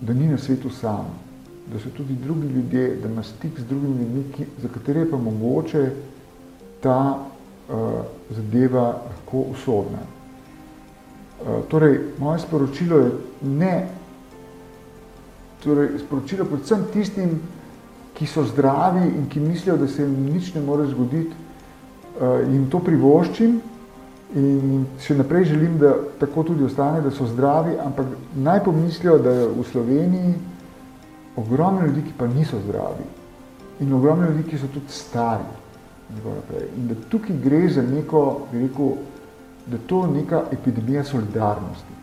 da 0.00 0.14
ni 0.14 0.28
na 0.28 0.38
svetu 0.38 0.70
sam 0.70 1.10
da 1.72 1.78
so 1.78 1.90
tudi 1.96 2.14
drugi 2.14 2.46
ljudje, 2.46 2.96
da 3.02 3.08
ima 3.08 3.22
stik 3.22 3.60
z 3.60 3.64
drugimi 3.64 4.02
ljudmi, 4.02 4.24
ki, 4.36 4.46
za 4.62 4.68
katere 4.68 5.00
je 5.00 5.10
pa 5.10 5.16
mogoče 5.16 5.90
ta 6.80 7.18
uh, 7.68 7.76
zadeva 8.30 8.86
lahko 8.86 9.38
usodna. 9.38 9.98
Uh, 11.40 11.64
torej, 11.68 12.00
moje 12.18 12.38
sporočilo 12.38 12.98
je 12.98 13.10
ne, 13.42 13.88
torej, 15.64 15.98
sporočilo 15.98 16.44
predvsem 16.44 16.84
tistim, 16.92 17.40
ki 18.14 18.26
so 18.26 18.44
zdravi 18.44 19.06
in 19.06 19.28
ki 19.28 19.40
mislijo, 19.40 19.76
da 19.76 19.88
se 19.88 20.02
jim 20.02 20.32
nič 20.32 20.54
ne 20.54 20.60
more 20.60 20.86
zgoditi, 20.86 21.32
uh, 22.20 22.40
jim 22.52 22.66
to 22.70 22.78
privoščim 22.78 23.60
in 24.34 24.86
še 25.02 25.16
naprej 25.18 25.44
želim, 25.44 25.78
da 25.78 25.94
tako 26.18 26.42
tudi 26.42 26.64
ostane, 26.64 27.00
da 27.02 27.10
so 27.10 27.26
zdravi, 27.26 27.78
ampak 27.84 28.06
naj 28.36 28.64
pomislijo, 28.64 29.18
da 29.18 29.32
v 29.46 29.64
Sloveniji 29.72 30.34
ogromno 31.40 31.86
ljudi, 31.86 32.02
ki 32.02 32.12
pa 32.18 32.26
niso 32.26 32.60
zdravi 32.64 33.08
in 33.80 33.92
ogromno 33.92 34.28
ljudi, 34.28 34.42
ki 34.50 34.58
so 34.58 34.68
tudi 34.68 34.92
stari. 34.92 35.44
In 36.76 36.88
da 36.88 36.94
tukaj 37.08 37.36
gre 37.44 37.68
za 37.68 37.82
neko, 37.82 38.46
bi 38.52 38.66
rekel, 38.66 38.96
da 39.66 39.78
to 39.86 40.06
neka 40.06 40.42
epidemija 40.52 41.04
solidarnosti. 41.04 41.98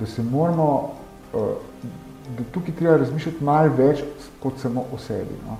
Da 0.00 0.06
se 0.06 0.22
moramo, 0.22 0.90
eh, 1.34 1.38
da 2.38 2.44
tukaj 2.52 2.74
treba 2.74 2.96
razmišljati 2.96 3.44
malo 3.44 3.72
več 3.76 4.04
kot 4.42 4.60
samo 4.62 4.84
o 4.92 4.98
sebi. 4.98 5.34
No? 5.46 5.56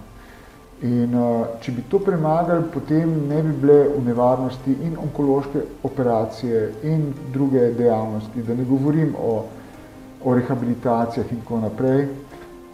In 0.82 1.14
uh, 1.18 1.46
če 1.60 1.72
bi 1.74 1.82
to 1.90 1.98
premagali, 1.98 2.62
potem 2.70 3.10
ne 3.26 3.40
bi 3.42 3.52
bile 3.64 3.78
v 3.96 4.02
nevarnosti 4.06 4.76
in 4.86 4.92
onkološke 5.02 5.62
operacije 5.82 6.60
in 6.86 7.08
druge 7.32 7.72
dejavnosti, 7.74 8.44
da 8.46 8.54
ne 8.54 8.64
govorim 8.64 9.10
o, 9.18 9.32
o 10.24 10.34
rehabilitacijah 10.38 11.32
in 11.32 11.40
tako 11.40 11.58
naprej 11.64 12.06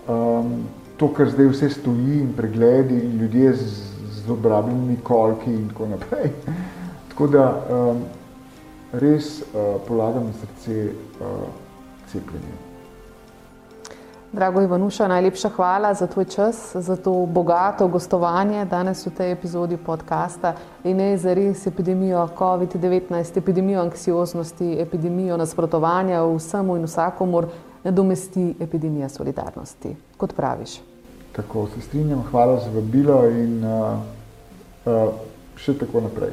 um, 0.08 0.64
to, 0.96 1.08
kar 1.14 1.30
zdaj 1.30 1.48
vse 1.52 1.70
stoji 1.70 2.20
in 2.20 2.32
pregledi 2.36 3.00
in 3.04 3.18
ljudje 3.20 3.52
z, 3.52 3.72
z 4.10 4.30
obrabljenimi 4.30 4.96
kolki 5.02 5.54
in 5.54 5.68
tako 5.68 5.86
naprej. 5.86 6.30
tako 7.08 7.26
da 7.26 7.48
um, 7.70 8.04
res 8.92 9.40
uh, 9.40 9.80
polagam 9.88 10.32
srce 10.40 10.92
uh, 11.20 11.48
cepljenje. 12.12 12.64
Drago 14.34 14.62
Ivanuša, 14.62 15.08
najlepša 15.08 15.48
hvala 15.48 15.94
za 15.94 16.06
tvoj 16.06 16.24
čas, 16.24 16.76
za 16.76 16.96
to 16.96 17.12
bogato 17.26 17.86
gostovanje 17.88 18.64
danes 18.64 19.06
v 19.06 19.10
tej 19.14 19.32
epizodi 19.32 19.76
podcasta 19.76 20.56
in 20.84 20.96
ne 20.96 21.14
za 21.18 21.34
res 21.34 21.66
epidemijo 21.66 22.28
COVID-19, 22.38 23.38
epidemijo 23.38 23.82
anksioznosti, 23.82 24.80
epidemijo 24.80 25.36
nasprotovanja 25.36 26.24
vsemu 26.24 26.76
in 26.76 26.84
vsakomur, 26.90 27.46
nadomesti 27.84 28.54
epidemija 28.60 29.08
solidarnosti, 29.08 29.96
kot 30.16 30.34
praviš. 30.36 30.78
Tako 31.36 31.68
se 31.74 31.80
strinjam, 31.80 32.22
hvala 32.30 32.60
za 32.60 32.70
vabilo 32.70 33.24
in 33.28 33.64
uh, 33.64 33.98
uh, 34.86 35.14
še 35.56 35.78
tako 35.78 36.00
naprej. 36.00 36.32